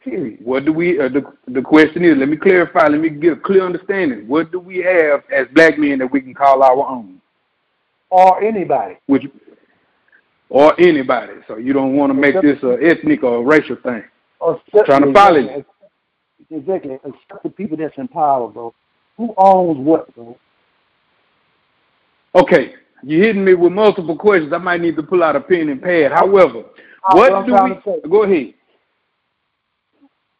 period. 0.06 0.38
What 0.42 0.64
do 0.64 0.72
we? 0.72 0.98
Uh, 0.98 1.08
the 1.08 1.24
the 1.48 1.62
question 1.62 2.04
is, 2.04 2.16
let 2.16 2.28
me 2.28 2.36
clarify. 2.36 2.86
Let 2.88 3.00
me 3.00 3.10
get 3.10 3.32
a 3.34 3.36
clear 3.36 3.64
understanding. 3.64 4.26
What 4.26 4.52
do 4.52 4.60
we 4.60 4.78
have 4.78 5.24
as 5.34 5.46
black 5.52 5.78
men 5.78 5.98
that 5.98 6.10
we 6.10 6.20
can 6.20 6.34
call 6.34 6.62
our 6.62 6.86
own? 6.88 7.20
Or 8.08 8.42
anybody. 8.42 8.96
Which, 9.06 9.24
or 10.48 10.80
anybody. 10.80 11.34
So 11.48 11.56
you 11.56 11.72
don't 11.72 11.96
want 11.96 12.10
to 12.10 12.14
make 12.14 12.40
this 12.40 12.62
an 12.62 12.78
ethnic 12.82 13.22
or 13.24 13.44
racial 13.44 13.76
thing. 13.76 14.04
Or 14.40 14.60
trying 14.84 15.02
to 15.02 15.12
follow 15.12 15.38
you. 15.38 15.64
Exactly. 16.50 16.94
Except 16.94 17.42
the 17.42 17.50
people 17.50 17.76
that's 17.76 17.96
in 17.98 18.06
power, 18.08 18.48
bro. 18.48 18.72
Who 19.16 19.34
owns 19.36 19.78
what, 19.78 20.14
bro? 20.14 20.38
Okay, 22.36 22.74
you're 23.02 23.24
hitting 23.24 23.44
me 23.44 23.54
with 23.54 23.72
multiple 23.72 24.14
questions. 24.14 24.52
I 24.52 24.58
might 24.58 24.82
need 24.82 24.96
to 24.96 25.02
pull 25.02 25.24
out 25.24 25.36
a 25.36 25.40
pen 25.40 25.70
and 25.70 25.80
pad. 25.80 26.12
However, 26.12 26.64
what 27.12 27.46
do 27.46 27.54
we? 27.54 28.08
Go 28.10 28.24
ahead. 28.24 28.52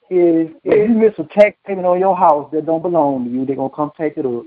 Is 0.08 0.50
if 0.62 0.88
you 0.90 0.94
miss 0.94 1.14
a 1.18 1.24
tax 1.24 1.56
payment 1.66 1.86
on 1.86 1.98
your 1.98 2.14
house 2.14 2.50
that 2.52 2.66
don't 2.66 2.82
belong 2.82 3.24
to 3.24 3.30
you, 3.30 3.46
they're 3.46 3.56
gonna 3.56 3.70
come 3.70 3.92
take 3.96 4.18
it 4.18 4.26
up. 4.26 4.44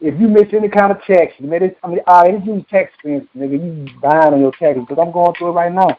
If 0.00 0.18
you 0.18 0.26
miss 0.26 0.46
any 0.52 0.68
kind 0.68 0.90
of 0.90 1.02
tax, 1.02 1.34
man, 1.38 1.70
I 1.82 1.86
mean, 1.86 2.00
I 2.06 2.28
ain't 2.28 2.46
use 2.46 2.64
tax 2.70 2.92
expense, 2.94 3.28
nigga. 3.36 3.52
You 3.52 4.00
buying 4.00 4.32
on 4.32 4.40
your 4.40 4.52
taxes 4.52 4.84
because 4.88 5.02
I'm 5.04 5.12
going 5.12 5.34
through 5.34 5.50
it 5.50 5.52
right 5.52 5.72
now. 5.72 5.98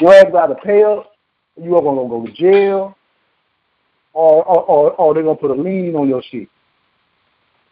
Your 0.00 0.14
ass 0.14 0.26
got 0.32 0.48
to 0.48 0.56
pay 0.56 0.82
up. 0.82 1.12
You 1.62 1.76
are 1.76 1.82
gonna 1.82 2.08
go 2.08 2.26
to 2.26 2.32
jail, 2.32 2.96
or 4.12 4.44
or 4.44 4.62
or, 4.64 4.90
or 4.92 5.14
they're 5.14 5.22
gonna 5.22 5.36
put 5.36 5.52
a 5.52 5.54
lien 5.54 5.94
on 5.94 6.08
your 6.08 6.22
shit. 6.22 6.48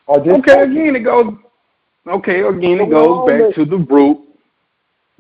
Or 0.06 0.20
okay, 0.20 0.62
again 0.62 0.96
it 0.96 1.00
goes 1.00 1.34
Okay, 2.06 2.40
again, 2.40 2.80
it 2.80 2.90
goes 2.90 3.28
back 3.28 3.54
to 3.54 3.64
the 3.64 3.78
root. 3.78 4.18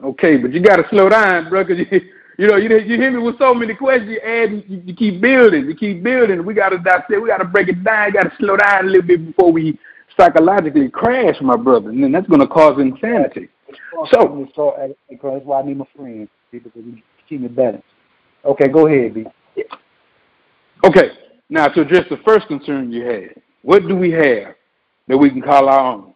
Okay, 0.02 0.36
but 0.36 0.52
you 0.52 0.60
got 0.60 0.76
to 0.76 0.88
slow 0.90 1.08
down, 1.08 1.48
bro, 1.48 1.64
because 1.64 1.78
you, 1.90 2.00
you 2.38 2.48
know, 2.48 2.56
you, 2.56 2.68
you 2.78 2.96
hear 2.98 3.10
me 3.10 3.18
with 3.18 3.38
so 3.38 3.54
many 3.54 3.74
questions, 3.74 4.10
you 4.10 4.20
add, 4.20 4.50
you, 4.68 4.82
you 4.84 4.94
keep 4.94 5.20
building, 5.20 5.66
you 5.66 5.74
keep 5.74 6.02
building. 6.02 6.44
We 6.44 6.52
got 6.52 6.70
to 6.70 6.78
dissect, 6.78 7.10
we 7.10 7.28
got 7.28 7.38
to 7.38 7.44
break 7.44 7.68
it 7.68 7.82
down, 7.82 8.08
you 8.08 8.12
got 8.12 8.24
to 8.24 8.32
slow 8.38 8.56
down 8.56 8.84
a 8.84 8.88
little 8.88 9.06
bit 9.06 9.24
before 9.24 9.50
we 9.50 9.78
psychologically 10.18 10.88
crash, 10.90 11.36
my 11.40 11.56
brother, 11.56 11.90
and 11.90 12.02
then 12.02 12.12
that's 12.12 12.26
going 12.26 12.40
to 12.40 12.46
cause 12.46 12.78
insanity. 12.78 13.48
So, 14.12 14.46
that's 14.54 15.44
why 15.44 15.60
I 15.60 15.62
need 15.62 15.78
my 15.78 15.86
friends, 15.96 16.28
because 16.52 16.72
we 16.74 17.02
keep 17.28 17.42
it 17.42 17.56
balanced. 17.56 17.84
Okay, 18.44 18.68
go 18.68 18.86
ahead, 18.86 19.14
B. 19.14 19.24
Okay, 20.84 21.12
now 21.48 21.68
to 21.68 21.80
address 21.80 22.04
the 22.10 22.18
first 22.26 22.46
concern 22.48 22.92
you 22.92 23.06
had, 23.06 23.42
what 23.62 23.88
do 23.88 23.96
we 23.96 24.10
have 24.10 24.54
that 25.08 25.16
we 25.16 25.30
can 25.30 25.40
call 25.40 25.68
our 25.68 25.92
own? 25.94 26.13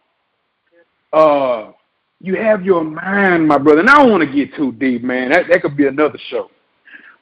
Uh, 1.13 1.71
you 2.21 2.35
have 2.35 2.63
your 2.63 2.83
mind, 2.83 3.47
my 3.47 3.57
brother. 3.57 3.79
And 3.79 3.89
I 3.89 3.95
don't 3.97 4.11
want 4.11 4.23
to 4.23 4.35
get 4.35 4.55
too 4.55 4.71
deep, 4.73 5.03
man. 5.03 5.31
That 5.31 5.47
that 5.49 5.61
could 5.61 5.77
be 5.77 5.87
another 5.87 6.19
show. 6.29 6.49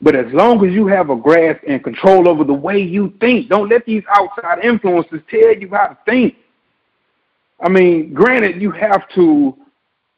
But 0.01 0.15
as 0.15 0.31
long 0.31 0.63
as 0.65 0.73
you 0.73 0.85
have 0.87 1.09
a 1.09 1.15
grasp 1.15 1.61
and 1.67 1.83
control 1.83 2.27
over 2.29 2.43
the 2.43 2.53
way 2.53 2.79
you 2.79 3.13
think, 3.19 3.49
don't 3.49 3.69
let 3.69 3.85
these 3.85 4.03
outside 4.09 4.63
influences 4.63 5.21
tell 5.29 5.55
you 5.55 5.69
how 5.71 5.87
to 5.87 5.97
think. 6.05 6.35
I 7.59 7.69
mean, 7.69 8.13
granted, 8.13 8.61
you 8.61 8.71
have 8.71 9.09
to 9.15 9.57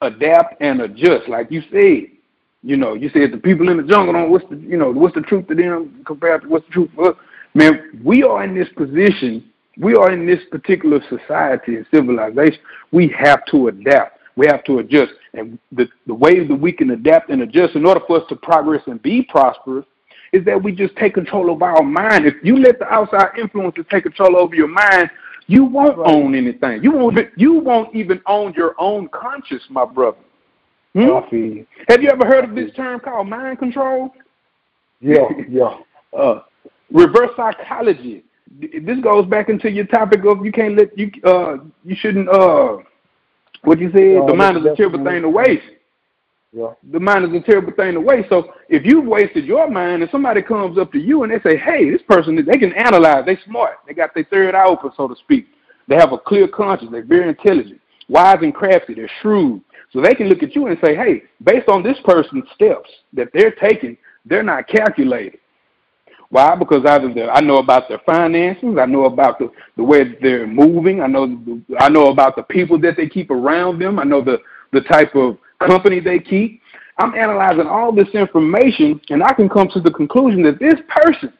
adapt 0.01 0.61
and 0.61 0.81
adjust, 0.81 1.29
like 1.29 1.49
you 1.49 1.61
said. 1.71 2.11
You 2.61 2.75
know, 2.75 2.93
you 2.93 3.09
said 3.11 3.31
the 3.31 3.37
people 3.37 3.69
in 3.69 3.77
the 3.77 3.83
jungle 3.83 4.13
don't 4.13 4.29
what's 4.29 4.43
the 4.49 4.57
you 4.57 4.75
know 4.75 4.91
what's 4.91 5.15
the 5.15 5.21
truth 5.21 5.47
to 5.47 5.55
them 5.55 6.03
compared 6.05 6.41
to 6.41 6.49
what's 6.49 6.65
the 6.67 6.73
truth 6.73 6.89
for 6.93 7.11
us. 7.11 7.17
Man, 7.53 8.01
we 8.03 8.23
are 8.23 8.43
in 8.43 8.53
this 8.53 8.67
position 8.75 9.48
we 9.79 9.95
are 9.95 10.11
in 10.11 10.25
this 10.25 10.41
particular 10.51 11.01
society 11.09 11.77
and 11.77 11.85
civilization, 11.91 12.59
we 12.91 13.07
have 13.17 13.45
to 13.45 13.69
adapt. 13.69 14.19
We 14.35 14.45
have 14.47 14.63
to 14.65 14.79
adjust. 14.79 15.13
And 15.33 15.57
the, 15.71 15.87
the 16.05 16.13
way 16.13 16.45
that 16.45 16.55
we 16.55 16.71
can 16.71 16.91
adapt 16.91 17.29
and 17.29 17.41
adjust 17.41 17.75
in 17.75 17.85
order 17.85 18.01
for 18.05 18.21
us 18.21 18.23
to 18.29 18.35
progress 18.35 18.81
and 18.87 19.01
be 19.01 19.23
prosperous 19.23 19.85
is 20.33 20.45
that 20.45 20.61
we 20.61 20.73
just 20.73 20.95
take 20.97 21.13
control 21.13 21.51
of 21.51 21.61
our 21.61 21.81
mind. 21.81 22.25
If 22.25 22.35
you 22.43 22.57
let 22.57 22.77
the 22.77 22.85
outside 22.85 23.29
influences 23.39 23.85
take 23.89 24.03
control 24.03 24.37
over 24.37 24.53
your 24.53 24.67
mind, 24.67 25.09
you 25.47 25.63
won't 25.63 25.97
right. 25.97 26.13
own 26.13 26.35
anything. 26.35 26.83
You 26.83 26.91
won't. 26.91 27.17
You 27.35 27.53
won't 27.53 27.95
even 27.95 28.21
own 28.27 28.53
your 28.53 28.75
own 28.77 29.07
conscience, 29.09 29.63
my 29.69 29.83
brother. 29.83 30.19
Hmm? 30.93 31.07
Have 31.87 32.03
you 32.03 32.09
ever 32.09 32.25
heard 32.25 32.43
of 32.43 32.55
this 32.55 32.71
term 32.75 32.99
called 32.99 33.27
mind 33.27 33.57
control? 33.57 34.13
Yeah, 34.99 35.27
yeah. 35.49 35.77
Uh, 36.11 36.39
reverse 36.91 37.29
psychology 37.37 38.23
this 38.57 38.99
goes 39.01 39.25
back 39.27 39.49
into 39.49 39.69
your 39.69 39.85
topic 39.85 40.25
of 40.25 40.43
you 40.43 40.51
can't 40.51 40.75
let 40.75 40.97
you 40.97 41.11
uh 41.23 41.57
you 41.85 41.95
shouldn't 41.95 42.27
uh 42.29 42.77
what 43.63 43.79
you 43.79 43.91
said 43.91 44.27
the 44.27 44.33
mind 44.35 44.57
is 44.57 44.65
a 44.65 44.75
terrible 44.75 45.03
thing 45.03 45.21
to 45.21 45.29
waste. 45.29 45.63
Yeah. 46.51 46.73
The 46.91 46.99
mind 46.99 47.25
is 47.25 47.41
a 47.41 47.43
terrible 47.45 47.73
thing 47.73 47.93
to 47.93 48.01
waste. 48.01 48.29
So 48.29 48.53
if 48.69 48.83
you've 48.85 49.05
wasted 49.05 49.45
your 49.45 49.69
mind 49.69 50.01
and 50.01 50.11
somebody 50.11 50.41
comes 50.41 50.77
up 50.79 50.91
to 50.93 50.97
you 50.97 51.23
and 51.23 51.31
they 51.31 51.39
say, 51.47 51.57
hey, 51.57 51.91
this 51.91 52.01
person, 52.07 52.35
they 52.35 52.57
can 52.57 52.73
analyze. 52.73 53.25
They 53.25 53.37
smart. 53.45 53.79
They 53.87 53.93
got 53.93 54.15
their 54.15 54.23
third 54.23 54.55
eye 54.55 54.65
open, 54.65 54.91
so 54.97 55.07
to 55.07 55.15
speak. 55.15 55.47
They 55.87 55.95
have 55.95 56.11
a 56.11 56.17
clear 56.17 56.47
conscience. 56.47 56.91
They're 56.91 57.03
very 57.03 57.29
intelligent, 57.29 57.79
wise 58.07 58.39
and 58.41 58.53
crafty. 58.53 58.95
They're 58.95 59.11
shrewd. 59.21 59.61
So 59.91 60.01
they 60.01 60.15
can 60.15 60.27
look 60.27 60.43
at 60.43 60.55
you 60.55 60.67
and 60.67 60.77
say, 60.83 60.95
hey, 60.95 61.23
based 61.43 61.67
on 61.67 61.83
this 61.83 61.97
person's 62.03 62.45
steps 62.53 62.89
that 63.13 63.29
they're 63.33 63.51
taking, 63.51 63.97
they're 64.25 64.43
not 64.43 64.67
calculated. 64.67 65.39
Why? 66.31 66.55
Because 66.55 66.85
either 66.85 67.31
I 67.31 67.41
know 67.41 67.57
about 67.57 67.89
their 67.89 67.99
finances, 68.05 68.77
I 68.79 68.85
know 68.85 69.05
about 69.05 69.39
the, 69.39 69.51
the 69.75 69.83
way 69.83 70.15
they're 70.21 70.45
moving, 70.45 71.01
I 71.01 71.07
know 71.07 71.39
I 71.79 71.89
know 71.89 72.07
about 72.07 72.35
the 72.35 72.43
people 72.43 72.79
that 72.81 72.97
they 72.97 73.09
keep 73.09 73.31
around 73.31 73.79
them, 73.79 73.97
I 73.97 74.03
know 74.03 74.23
the, 74.23 74.37
the 74.71 74.81
type 74.81 75.15
of 75.15 75.37
company 75.65 75.99
they 75.99 76.19
keep. 76.19 76.61
I'm 76.99 77.15
analyzing 77.15 77.65
all 77.65 77.91
this 77.91 78.09
information 78.13 78.99
and 79.09 79.23
I 79.23 79.33
can 79.33 79.49
come 79.49 79.69
to 79.69 79.79
the 79.79 79.89
conclusion 79.89 80.43
that 80.43 80.59
this 80.59 80.75
person 80.89 81.33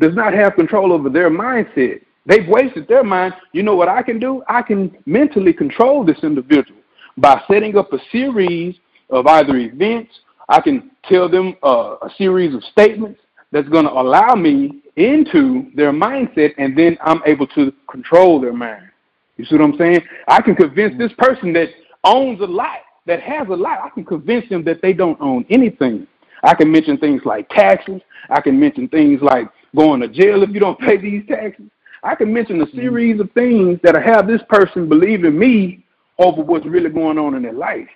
does 0.00 0.14
not 0.14 0.32
have 0.32 0.54
control 0.54 0.92
over 0.92 1.10
their 1.10 1.28
mindset. 1.28 2.00
They've 2.24 2.46
wasted 2.46 2.88
their 2.88 3.02
mind. 3.02 3.34
You 3.52 3.64
know 3.64 3.74
what 3.74 3.88
I 3.88 4.02
can 4.02 4.18
do? 4.18 4.42
I 4.48 4.62
can 4.62 4.96
mentally 5.06 5.52
control 5.52 6.04
this 6.04 6.18
individual 6.22 6.80
by 7.16 7.42
setting 7.50 7.76
up 7.76 7.92
a 7.92 7.98
series 8.10 8.76
of 9.10 9.26
either 9.26 9.56
events. 9.56 10.12
I 10.48 10.60
can 10.60 10.92
tell 11.04 11.28
them 11.28 11.56
uh, 11.62 11.96
a 12.00 12.10
series 12.16 12.54
of 12.54 12.62
statements 12.64 13.20
that's 13.52 13.68
going 13.68 13.84
to 13.84 13.92
allow 13.92 14.34
me 14.34 14.82
into 14.96 15.70
their 15.74 15.92
mindset, 15.92 16.52
and 16.58 16.76
then 16.76 16.98
I'm 17.02 17.22
able 17.26 17.46
to 17.48 17.72
control 17.90 18.40
their 18.40 18.52
mind. 18.52 18.88
You 19.36 19.44
see 19.44 19.56
what 19.56 19.64
I'm 19.64 19.78
saying? 19.78 20.00
I 20.28 20.42
can 20.42 20.54
convince 20.54 20.96
this 20.98 21.12
person 21.16 21.52
that 21.54 21.68
owns 22.04 22.40
a 22.40 22.44
lot, 22.44 22.78
that 23.06 23.20
has 23.20 23.48
a 23.48 23.54
lot, 23.54 23.78
I 23.82 23.90
can 23.90 24.04
convince 24.04 24.48
them 24.48 24.64
that 24.64 24.82
they 24.82 24.92
don't 24.92 25.20
own 25.20 25.46
anything. 25.48 26.06
I 26.42 26.54
can 26.54 26.70
mention 26.70 26.98
things 26.98 27.22
like 27.24 27.48
taxes. 27.50 28.00
I 28.28 28.40
can 28.40 28.58
mention 28.58 28.88
things 28.88 29.20
like 29.22 29.48
going 29.76 30.00
to 30.00 30.08
jail 30.08 30.42
if 30.42 30.50
you 30.50 30.60
don't 30.60 30.78
pay 30.78 30.96
these 30.96 31.24
taxes. 31.28 31.66
I 32.02 32.14
can 32.16 32.32
mention 32.32 32.60
a 32.60 32.70
series 32.72 33.20
of 33.20 33.30
things 33.32 33.78
that 33.82 33.94
will 33.94 34.02
have 34.02 34.26
this 34.26 34.42
person 34.48 34.88
believe 34.88 35.24
in 35.24 35.38
me 35.38 35.84
over 36.18 36.42
what's 36.42 36.66
really 36.66 36.90
going 36.90 37.18
on 37.18 37.34
in 37.34 37.42
their 37.42 37.52
life. 37.52 37.88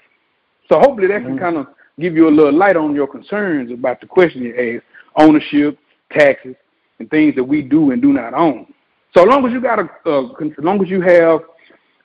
So 0.68 0.78
hopefully 0.78 1.08
that 1.08 1.22
can 1.22 1.32
mm-hmm. 1.32 1.38
kind 1.38 1.56
of 1.56 1.66
give 1.98 2.14
you 2.14 2.28
a 2.28 2.30
little 2.30 2.52
light 2.52 2.76
on 2.76 2.94
your 2.94 3.08
concerns 3.08 3.70
about 3.72 4.00
the 4.00 4.06
question 4.06 4.42
you 4.42 4.54
asked, 4.54 4.86
ownership, 5.16 5.78
taxes, 6.12 6.54
and 6.98 7.10
things 7.10 7.34
that 7.34 7.44
we 7.44 7.62
do 7.62 7.90
and 7.90 8.00
do 8.00 8.12
not 8.12 8.34
own. 8.34 8.72
So 9.14 9.22
as 9.22 9.28
long 9.28 9.46
as 9.46 9.52
you 9.52 9.60
got 9.60 9.78
a, 9.78 9.88
uh, 10.04 10.26
as 10.40 10.64
long 10.64 10.82
as 10.82 10.88
you 10.88 11.00
have 11.00 11.40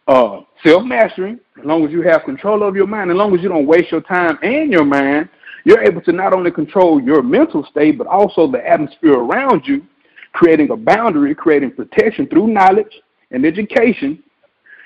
uh, 0.08 0.41
self 0.63 0.84
mastery, 0.84 1.38
as 1.60 1.65
long 1.65 1.86
as 1.86 1.91
you 1.91 2.02
have 2.02 2.24
control 2.24 2.63
of 2.63 2.76
your 2.76 2.88
mind, 2.88 3.12
as 3.12 3.17
long 3.17 3.36
as 3.36 3.41
you 3.41 3.50
don't 3.50 3.67
waste 3.67 3.91
your 3.91 4.02
time 4.02 4.38
and 4.41 4.71
your 4.71 4.86
mind, 4.86 5.30
you're 5.65 5.82
able 5.84 6.02
to 6.02 6.12
not 6.12 6.34
only 6.34 6.52
control 6.52 7.02
your 7.02 7.21
mental 7.21 7.65
state 7.69 7.97
but 7.97 8.08
also 8.08 8.50
the 8.50 8.65
atmosphere 8.67 9.13
around 9.13 9.63
you, 9.65 9.86
creating 10.34 10.71
a 10.71 10.76
boundary, 10.76 11.36
creating 11.36 11.71
protection 11.71 12.28
through 12.28 12.47
knowledge 12.47 13.02
and 13.32 13.45
education 13.45 14.24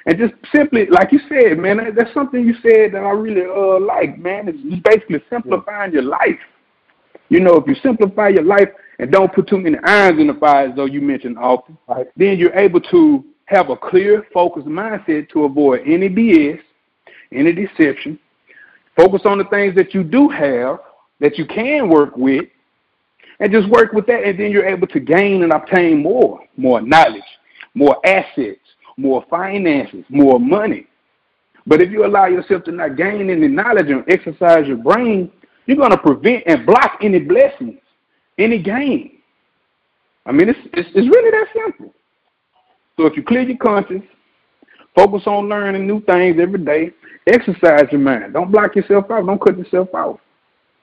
and 0.05 0.19
just 0.19 0.33
simply, 0.53 0.85
like 0.87 1.11
you 1.11 1.19
said, 1.27 1.57
man, 1.57 1.79
that's 1.95 2.13
something 2.13 2.45
you 2.45 2.53
said 2.61 2.93
that 2.93 3.03
I 3.03 3.09
really 3.11 3.41
uh 3.41 3.79
like, 3.79 4.19
man. 4.19 4.47
It's 4.47 4.83
basically 4.83 5.23
simplifying 5.29 5.93
your 5.93 6.03
life. 6.03 6.39
You 7.29 7.39
know, 7.39 7.55
if 7.55 7.67
you 7.67 7.75
simplify 7.81 8.29
your 8.29 8.43
life 8.43 8.69
and 8.99 9.11
don't 9.11 9.33
put 9.33 9.47
too 9.47 9.57
many 9.59 9.77
irons 9.83 10.19
in 10.19 10.27
the 10.27 10.33
fire, 10.35 10.69
as 10.69 10.75
though 10.75 10.85
you 10.85 11.01
mentioned 11.01 11.37
often, 11.37 11.77
right. 11.87 12.07
then 12.15 12.37
you're 12.37 12.55
able 12.55 12.81
to 12.81 13.25
have 13.45 13.69
a 13.69 13.75
clear, 13.75 14.25
focused 14.33 14.67
mindset 14.67 15.29
to 15.29 15.45
avoid 15.45 15.81
any 15.85 16.09
BS, 16.09 16.59
any 17.31 17.51
deception. 17.53 18.19
Focus 18.95 19.21
on 19.25 19.37
the 19.37 19.43
things 19.45 19.75
that 19.75 19.93
you 19.93 20.03
do 20.03 20.29
have, 20.29 20.79
that 21.19 21.37
you 21.37 21.45
can 21.45 21.89
work 21.89 22.15
with, 22.15 22.45
and 23.39 23.51
just 23.51 23.69
work 23.69 23.91
with 23.91 24.05
that, 24.07 24.23
and 24.23 24.39
then 24.39 24.51
you're 24.51 24.65
able 24.65 24.87
to 24.87 24.99
gain 24.99 25.43
and 25.43 25.51
obtain 25.51 26.01
more, 26.01 26.39
more 26.55 26.81
knowledge, 26.81 27.23
more 27.73 27.97
assets, 28.05 28.59
more 28.97 29.25
finances, 29.29 30.05
more 30.09 30.39
money. 30.39 30.87
But 31.67 31.81
if 31.81 31.91
you 31.91 32.05
allow 32.05 32.27
yourself 32.27 32.63
to 32.65 32.71
not 32.71 32.95
gain 32.95 33.29
any 33.29 33.47
knowledge 33.47 33.89
and 33.89 34.03
exercise 34.07 34.67
your 34.67 34.77
brain, 34.77 35.31
you're 35.65 35.77
going 35.77 35.91
to 35.91 35.97
prevent 35.97 36.43
and 36.45 36.65
block 36.65 36.99
any 37.01 37.19
blessings, 37.19 37.79
any 38.37 38.61
gain. 38.61 39.19
I 40.25 40.31
mean, 40.31 40.49
it's, 40.49 40.59
it's, 40.73 40.89
it's 40.95 41.07
really 41.07 41.31
that 41.31 41.47
simple. 41.53 41.93
So 42.97 43.05
if 43.05 43.15
you 43.15 43.23
clear 43.23 43.41
your 43.41 43.57
conscience, 43.57 44.05
focus 44.95 45.23
on 45.25 45.49
learning 45.49 45.85
new 45.85 46.01
things 46.01 46.37
every 46.39 46.63
day, 46.63 46.91
exercise 47.27 47.87
your 47.91 48.01
mind. 48.01 48.33
Don't 48.33 48.51
block 48.51 48.75
yourself 48.75 49.05
out. 49.11 49.25
Don't 49.25 49.41
cut 49.41 49.57
yourself 49.57 49.89
out. 49.93 50.19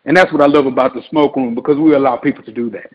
And 0.04 0.16
that's 0.16 0.32
what 0.32 0.42
I 0.42 0.46
love 0.46 0.66
about 0.66 0.94
the 0.94 1.02
smoke 1.10 1.36
room 1.36 1.54
because 1.54 1.78
we 1.78 1.94
allow 1.94 2.16
people 2.16 2.42
to 2.44 2.52
do 2.52 2.70
that. 2.70 2.90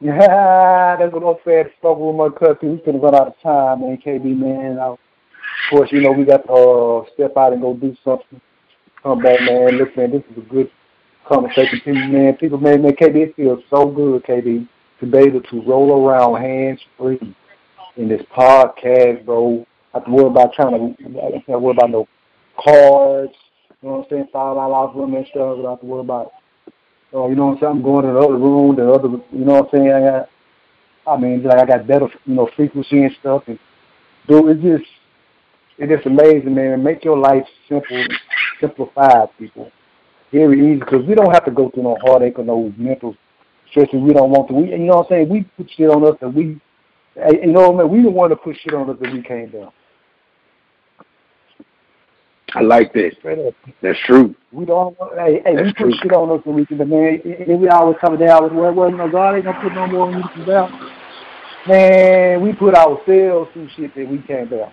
Yeah, 0.00 0.96
that's 0.98 1.12
what 1.12 1.24
I'm 1.24 1.36
saying. 1.44 1.70
With 1.82 2.16
my 2.16 2.28
cousin. 2.38 2.72
We 2.72 2.78
couldn't 2.78 3.00
run 3.00 3.14
out 3.14 3.28
of 3.28 3.40
time, 3.42 3.80
man. 3.80 3.98
KB, 4.04 4.24
man. 4.36 4.78
I, 4.78 4.88
of 4.88 4.98
course, 5.70 5.90
you 5.92 6.00
know, 6.00 6.12
we 6.12 6.24
got 6.24 6.46
to 6.46 6.52
uh, 6.52 7.04
step 7.14 7.36
out 7.36 7.52
and 7.52 7.62
go 7.62 7.74
do 7.74 7.96
something. 8.04 8.40
Come 9.02 9.22
back, 9.22 9.40
man. 9.40 9.78
Man, 9.96 10.10
this 10.10 10.22
is 10.30 10.38
a 10.38 10.48
good 10.48 10.70
conversation. 11.26 11.80
People, 11.84 12.08
man, 12.08 12.36
people, 12.36 12.58
man, 12.58 12.82
man, 12.82 12.92
KB, 12.92 13.16
it 13.16 13.36
feels 13.36 13.62
so 13.70 13.86
good, 13.86 14.24
KB, 14.24 14.68
to 15.00 15.06
be 15.06 15.18
able 15.18 15.42
to 15.42 15.62
roll 15.62 16.06
around 16.06 16.40
hands 16.40 16.80
free 16.98 17.18
in 17.96 18.08
this 18.08 18.22
podcast, 18.36 19.24
bro. 19.24 19.66
I 19.92 19.98
have 19.98 20.06
to 20.06 20.10
worry 20.10 20.26
about 20.26 20.52
trying 20.54 20.72
to, 20.72 21.20
I 21.20 21.32
have 21.32 21.46
to 21.46 21.58
worry 21.58 21.76
about 21.76 21.90
no 21.90 22.08
cards, 22.62 23.32
you 23.82 23.88
know 23.88 23.96
what 23.96 24.04
I'm 24.04 24.10
saying, 24.10 24.28
five 24.32 24.56
dollars 24.56 24.94
women 24.94 25.16
and 25.16 25.26
stuff. 25.26 25.58
I 25.58 25.62
don't 25.62 25.70
have 25.70 25.80
to 25.80 25.86
worry 25.86 26.00
about 26.00 26.32
so 27.14 27.28
you 27.28 27.36
know 27.36 27.46
what 27.46 27.52
I'm 27.52 27.60
saying? 27.60 27.72
I'm 27.74 27.82
going 27.82 28.06
to 28.06 28.12
the 28.12 28.18
other 28.18 28.36
room, 28.36 28.74
the 28.74 28.90
other, 28.90 29.08
you 29.30 29.44
know 29.44 29.62
what 29.62 29.66
I'm 29.66 29.70
saying? 29.70 29.92
I 29.92 30.00
got, 30.00 30.28
I 31.06 31.16
mean, 31.16 31.44
like 31.44 31.60
I 31.60 31.64
got 31.64 31.86
better, 31.86 32.08
you 32.24 32.34
know, 32.34 32.50
frequency 32.56 33.04
and 33.04 33.14
stuff. 33.20 33.44
And 33.46 33.56
dude, 34.26 34.48
it's 34.48 34.62
just, 34.62 34.90
it's 35.78 35.92
just 35.92 36.06
amazing, 36.06 36.56
man. 36.56 36.82
Make 36.82 37.04
your 37.04 37.16
life 37.16 37.46
simple, 37.68 38.04
simplify 38.60 39.26
people. 39.38 39.70
Very 40.34 40.58
easy 40.58 40.80
because 40.80 41.06
we 41.06 41.14
don't 41.14 41.32
have 41.32 41.44
to 41.44 41.52
go 41.52 41.70
through 41.70 41.84
no 41.84 41.96
heartache 42.04 42.40
or 42.40 42.44
no 42.44 42.72
mental 42.76 43.14
stresses 43.70 43.94
we 43.94 44.12
don't 44.12 44.30
want 44.30 44.48
to. 44.48 44.54
We, 44.54 44.70
you 44.70 44.78
know 44.78 44.96
what 44.96 45.06
I'm 45.06 45.10
saying? 45.10 45.28
We 45.28 45.42
put 45.56 45.70
shit 45.70 45.88
on 45.88 46.04
us 46.04 46.16
that 46.20 46.34
we, 46.34 46.60
you 47.16 47.52
know 47.52 47.70
what 47.70 47.84
I 47.84 47.88
mean? 47.88 47.96
We 47.98 48.02
don't 48.02 48.14
want 48.14 48.32
to 48.32 48.36
put 48.36 48.56
shit 48.56 48.74
on 48.74 48.90
us 48.90 48.96
that 49.00 49.12
we 49.12 49.22
can't 49.22 49.52
do. 49.52 49.68
I 52.52 52.62
like 52.62 52.92
that. 52.94 53.54
That's 53.80 53.98
true. 54.06 54.34
We 54.50 54.64
don't. 54.64 54.96
Hey, 55.16 55.40
hey, 55.44 55.54
That's 55.54 55.66
we 55.66 55.72
put 55.72 55.94
shit 56.02 56.12
on 56.12 56.36
us 56.36 56.42
the 56.44 56.50
weekend, 56.50 56.78
but 56.78 56.88
man, 56.88 57.20
and 57.24 57.60
we 57.60 57.68
always 57.68 57.96
come 58.00 58.18
down 58.18 58.42
with, 58.42 58.52
well, 58.54 58.74
well, 58.74 58.90
you 58.90 58.96
know, 58.96 59.08
God 59.08 59.36
ain't 59.36 59.44
gonna 59.44 59.60
put 59.62 59.72
no 59.72 59.86
more 59.86 60.08
on 60.08 60.30
you 60.36 60.44
down. 60.44 60.90
Man, 61.68 62.42
we 62.42 62.52
put 62.54 62.74
ourselves 62.74 63.50
through 63.52 63.68
shit 63.76 63.94
that 63.94 64.08
we 64.08 64.18
can't 64.18 64.50
bear. 64.50 64.72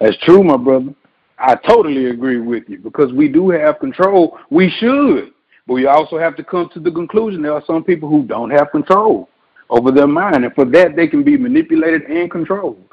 That's 0.00 0.16
true, 0.24 0.42
my 0.42 0.56
brother. 0.56 0.94
I 1.40 1.54
totally 1.54 2.10
agree 2.10 2.38
with 2.38 2.64
you 2.68 2.78
because 2.78 3.12
we 3.12 3.26
do 3.26 3.48
have 3.48 3.78
control. 3.78 4.38
We 4.50 4.70
should, 4.78 5.32
but 5.66 5.72
we 5.74 5.86
also 5.86 6.18
have 6.18 6.36
to 6.36 6.44
come 6.44 6.68
to 6.74 6.80
the 6.80 6.90
conclusion 6.90 7.40
there 7.40 7.54
are 7.54 7.64
some 7.66 7.82
people 7.82 8.10
who 8.10 8.24
don't 8.24 8.50
have 8.50 8.70
control 8.70 9.28
over 9.70 9.90
their 9.90 10.06
mind, 10.06 10.44
and 10.44 10.54
for 10.54 10.66
that 10.66 10.96
they 10.96 11.08
can 11.08 11.22
be 11.22 11.38
manipulated 11.38 12.02
and 12.02 12.30
controlled. 12.30 12.84